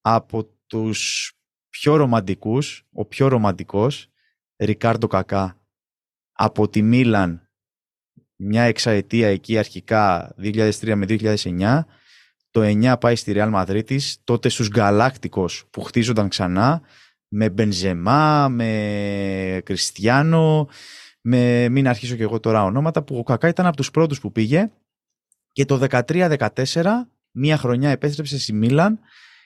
από 0.00 0.44
τους 0.66 1.32
πιο 1.68 1.96
ρομαντικούς, 1.96 2.86
ο 2.92 3.04
πιο 3.04 3.28
ρομαντικός, 3.28 4.08
Ρικάρντο 4.56 5.06
Κακά. 5.06 5.58
Από 6.32 6.68
τη 6.68 6.82
Μίλαν, 6.82 7.48
μια 8.36 8.62
εξαετία 8.62 9.28
εκεί 9.28 9.58
αρχικά, 9.58 10.34
2003 10.38 10.94
με 10.94 11.06
2009, 11.06 11.86
το 12.50 12.62
9 12.62 12.96
πάει 13.00 13.16
στη 13.16 13.32
Ρεάλ 13.32 13.48
Μαδρίτης, 13.48 14.18
τότε 14.24 14.48
στους 14.48 14.68
Γκαλάκτικος 14.68 15.66
που 15.70 15.82
χτίζονταν 15.82 16.28
ξανά, 16.28 16.82
με 17.36 17.50
Μπενζεμά, 17.50 18.48
με 18.48 19.60
Κριστιανό, 19.64 20.68
με 21.20 21.68
μην 21.68 21.88
αρχίσω 21.88 22.16
και 22.16 22.22
εγώ 22.22 22.40
τώρα 22.40 22.64
ονόματα, 22.64 23.02
που 23.02 23.16
ο 23.16 23.22
Κακά 23.22 23.48
ήταν 23.48 23.66
από 23.66 23.76
τους 23.76 23.90
πρώτους 23.90 24.20
που 24.20 24.32
πήγε 24.32 24.70
και 25.52 25.64
το 25.64 25.86
13-14, 25.90 26.82
μία 27.30 27.56
χρονιά 27.56 27.90
επέστρεψε 27.90 28.38
στη 28.38 28.52
Μίλαν, 28.52 28.98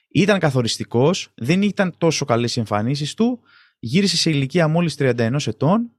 ήταν 0.09 0.39
καθοριστικός, 0.39 1.31
δεν 1.35 1.63
ήταν 1.63 1.95
τόσο 1.99 2.25
καλές 2.25 2.57
οι 2.57 2.59
εμφανίσεις 2.59 3.15
του, 3.15 3.41
γύρισε 3.79 4.17
σε 4.17 4.31
ηλικία 4.31 4.69
μόλις 4.69 4.97
31 4.99 5.47
ετών 5.47 5.91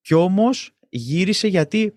και 0.00 0.14
όμως 0.14 0.76
γύρισε 0.88 1.48
γιατί 1.48 1.94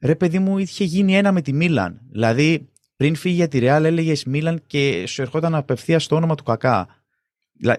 ρε 0.00 0.14
παιδί 0.14 0.38
μου 0.38 0.58
είχε 0.58 0.84
γίνει 0.84 1.16
ένα 1.16 1.32
με 1.32 1.42
τη 1.42 1.52
Μίλαν. 1.52 2.00
Δηλαδή 2.10 2.68
πριν 2.96 3.14
φύγει 3.14 3.34
για 3.34 3.48
τη 3.48 3.58
Ρεάλ 3.58 3.84
έλεγες 3.84 4.24
Μίλαν 4.24 4.62
και 4.66 5.06
σου 5.06 5.22
ερχόταν 5.22 5.54
απευθείας 5.54 6.04
στο 6.04 6.16
όνομα 6.16 6.34
του 6.34 6.42
Κακά. 6.42 7.01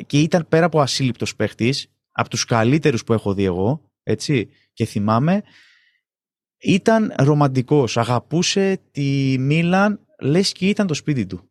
Και 0.06 0.20
ήταν 0.22 0.48
πέρα 0.50 0.66
από 0.66 0.82
ασύλληπτος 0.82 1.36
παίχτης, 1.36 1.88
από 2.12 2.30
τους 2.30 2.46
καλύτερους 2.46 3.04
που 3.04 3.14
έχω 3.14 3.34
δει 3.34 3.44
εγώ, 3.44 3.92
έτσι, 4.04 4.50
και 4.74 4.86
θυμάμαι, 4.86 5.44
ήταν 6.58 7.14
ρομαντικός, 7.18 7.98
αγαπούσε 7.98 8.82
τη 8.92 9.36
Μίλαν, 9.40 10.06
λες 10.22 10.52
και 10.52 10.68
ήταν 10.68 10.88
το 10.88 10.94
σπίτι 10.94 11.26
του. 11.26 11.48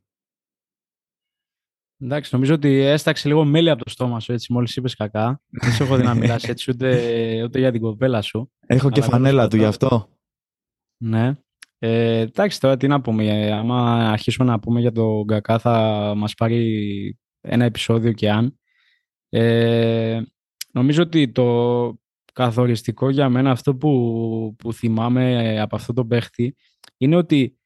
Εντάξει, 1.99 2.31
νομίζω 2.35 2.55
ότι 2.55 2.81
έσταξε 2.81 3.29
λίγο 3.29 3.45
μέλη 3.45 3.71
από 3.71 3.85
το 3.85 3.91
στόμα 3.91 4.21
σου 4.21 4.33
έτσι 4.33 4.53
μόλις 4.53 4.77
είπες 4.77 4.95
κακά. 4.95 5.43
Δεν 5.51 5.73
σε 5.73 5.83
έχω 5.83 5.97
δει 5.97 6.03
να 6.03 6.15
μιλάς 6.15 6.45
έτσι 6.45 6.71
ούτε, 6.71 7.43
ούτε 7.43 7.59
για 7.59 7.73
την 7.73 7.81
κοπέλα 7.81 8.23
σου. 8.23 8.53
Έχω 8.67 8.91
και 8.91 9.03
φανέλα 9.03 9.49
του 9.49 9.57
γι' 9.57 9.65
αυτό. 9.65 10.09
Ναι. 10.97 11.37
Ε, 11.79 12.19
εντάξει, 12.19 12.61
τώρα 12.61 12.77
τι 12.77 12.87
να 12.87 13.01
πούμε. 13.01 13.53
Άμα 13.53 14.11
αρχίσουμε 14.11 14.51
να 14.51 14.61
πούμε 14.61 14.81
για 14.81 14.93
τον 14.93 15.27
Κακά 15.27 15.59
θα 15.59 15.73
μας 16.17 16.35
πάρει 16.35 17.19
ένα 17.43 17.65
επεισόδιο 17.65 18.13
και 18.13 18.31
αν. 18.31 18.59
Ε, 19.29 20.23
νομίζω 20.73 21.03
ότι 21.03 21.33
το 21.33 21.99
καθοριστικό 22.33 23.11
για 23.11 23.29
μένα 23.29 23.51
αυτό 23.51 23.77
που, 23.77 24.55
που 24.59 24.73
θυμάμαι 24.73 25.61
από 25.61 25.77
αυτό 25.77 25.93
το 25.93 26.07
παίχτη 26.07 26.57
είναι 26.97 27.17
ότι 27.17 27.59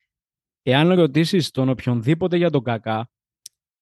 εάν 0.62 0.92
ρωτήσεις 0.92 1.50
τον 1.50 1.68
οποιονδήποτε 1.68 2.36
για 2.36 2.50
τον 2.50 2.62
Κακά 2.62 3.10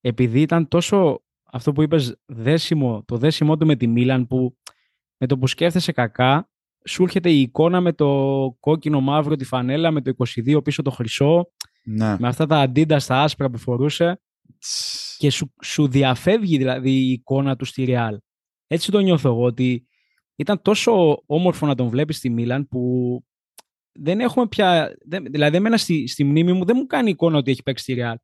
επειδή 0.00 0.40
ήταν 0.40 0.68
τόσο 0.68 1.22
αυτό 1.44 1.72
που 1.72 1.83
είπες 1.83 2.16
δέσιμο, 2.26 3.04
το 3.07 3.16
δέσιμό 3.16 3.57
του 3.57 3.66
με 3.66 3.76
τη 3.76 3.87
Μίλαν 3.87 4.26
που 4.26 4.57
με 5.16 5.26
το 5.26 5.38
που 5.38 5.46
σκέφτεσαι 5.46 5.92
κακά 5.92 6.48
σου 6.87 7.02
έρχεται 7.02 7.30
η 7.30 7.40
εικόνα 7.40 7.80
με 7.80 7.92
το 7.92 8.57
κόκκινο 8.61 9.00
μαύρο 9.00 9.37
τη 9.37 9.44
φανέλα, 9.44 9.90
με 9.90 10.02
το 10.02 10.12
22 10.16 10.64
πίσω 10.64 10.83
το 10.83 10.90
χρυσό, 10.90 11.50
ναι. 11.85 12.16
με 12.18 12.28
αυτά 12.28 12.46
τα 12.46 12.59
αντίντα 12.59 12.98
στα 12.98 13.22
άσπρα 13.22 13.50
που 13.50 13.59
φορούσε 13.59 14.20
και 15.16 15.31
σου, 15.31 15.53
σου 15.62 15.88
διαφεύγει 15.88 16.57
δηλαδή 16.57 16.90
η 16.90 17.11
εικόνα 17.11 17.57
του 17.57 17.64
στη 17.64 17.85
Real. 17.88 18.16
Έτσι 18.66 18.90
το 18.90 18.98
νιώθω 18.98 19.29
εγώ 19.29 19.42
ότι 19.42 19.87
ήταν 20.37 20.62
τόσο 20.62 21.22
όμορφο 21.27 21.66
να 21.66 21.74
τον 21.74 21.88
βλέπεις 21.88 22.16
στη 22.16 22.31
Μίλαν 22.31 22.68
που 22.68 23.24
δεν 23.92 24.20
έχουμε 24.20 24.46
πια, 24.46 24.96
δηλαδή 25.31 25.57
εμένα 25.57 25.77
στη, 25.77 26.07
στη 26.07 26.24
μνήμη 26.24 26.53
μου 26.53 26.64
δεν 26.64 26.77
μου 26.79 26.87
κάνει 26.87 27.11
εικόνα 27.11 27.38
ότι 27.38 27.50
έχει 27.50 27.62
παίξει 27.62 27.83
στη 27.83 27.96
Real. 27.98 28.14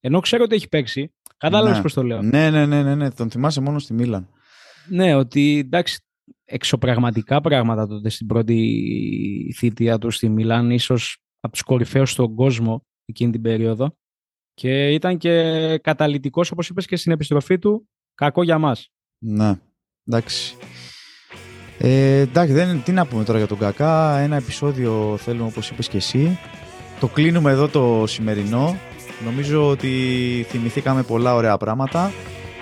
Ενώ 0.00 0.20
ξέρω 0.20 0.44
ότι 0.44 0.54
έχει 0.54 0.68
παίξει, 0.68 1.14
κατάλαβες 1.36 1.76
ναι. 1.76 1.82
πώς 1.82 1.92
το 1.94 2.02
λέω. 2.02 2.22
Ναι, 2.22 2.50
ναι, 2.50 2.66
ναι, 2.66 2.82
ναι, 2.82 2.94
ναι, 2.94 3.10
τον 3.10 3.30
θυμάσαι 3.30 3.60
μόνο 3.60 3.78
στη 3.78 3.92
Μίλαν. 3.92 4.28
Ναι, 4.88 5.14
ότι 5.14 5.58
εντάξει, 5.58 6.00
εξωπραγματικά 6.44 7.40
πράγματα 7.40 7.86
τότε 7.86 8.08
στην 8.08 8.26
πρώτη 8.26 9.54
θητεία 9.56 9.98
του 9.98 10.10
στη 10.10 10.28
Μιλάν, 10.28 10.70
ίσως 10.70 11.18
από 11.40 11.52
τους 11.52 11.62
κορυφαίους 11.62 12.10
στον 12.10 12.34
κόσμο 12.34 12.86
εκείνη 13.04 13.32
την 13.32 13.42
περίοδο 13.42 13.96
και 14.58 14.88
ήταν 14.88 15.18
και 15.18 15.78
καταλητικός 15.78 16.50
όπως 16.50 16.68
είπες 16.68 16.86
και 16.86 16.96
στην 16.96 17.12
επιστροφή 17.12 17.58
του 17.58 17.88
κακό 18.14 18.42
για 18.42 18.58
μας. 18.58 18.90
Ναι, 19.18 19.58
εντάξει. 20.06 20.56
Ε, 21.78 22.20
εντάξει, 22.20 22.52
δεν, 22.52 22.82
τι 22.82 22.92
να 22.92 23.06
πούμε 23.06 23.24
τώρα 23.24 23.38
για 23.38 23.46
τον 23.46 23.58
Κακά. 23.58 24.18
Ένα 24.18 24.36
επεισόδιο 24.36 25.16
θέλουμε 25.16 25.44
όπως 25.44 25.70
είπες 25.70 25.88
και 25.88 25.96
εσύ. 25.96 26.38
Το 27.00 27.06
κλείνουμε 27.06 27.50
εδώ 27.50 27.68
το 27.68 28.04
σημερινό. 28.06 28.76
Νομίζω 29.24 29.68
ότι 29.68 29.88
θυμηθήκαμε 30.48 31.02
πολλά 31.02 31.34
ωραία 31.34 31.56
πράγματα 31.56 32.12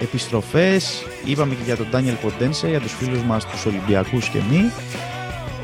επιστροφές, 0.01 1.03
είπαμε 1.25 1.55
και 1.55 1.63
για 1.65 1.77
τον 1.77 1.87
Ντάνιελ 1.91 2.15
Ποντένσε, 2.15 2.69
για 2.69 2.81
τους 2.81 2.93
φίλους 2.93 3.23
μας 3.23 3.47
τους 3.47 3.67
Ολυμπιακούς 3.67 4.29
και 4.29 4.39
μη 4.51 4.71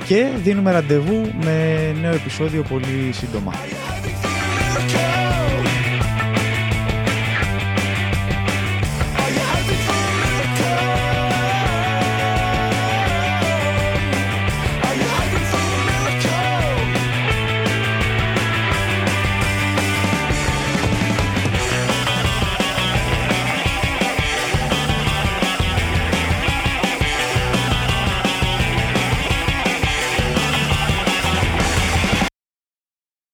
και 0.06 0.30
δίνουμε 0.42 0.70
ραντεβού 0.70 1.30
με 1.44 1.92
νέο 2.00 2.14
επεισόδιο 2.14 2.62
πολύ 2.62 3.12
σύντομα. 3.12 3.52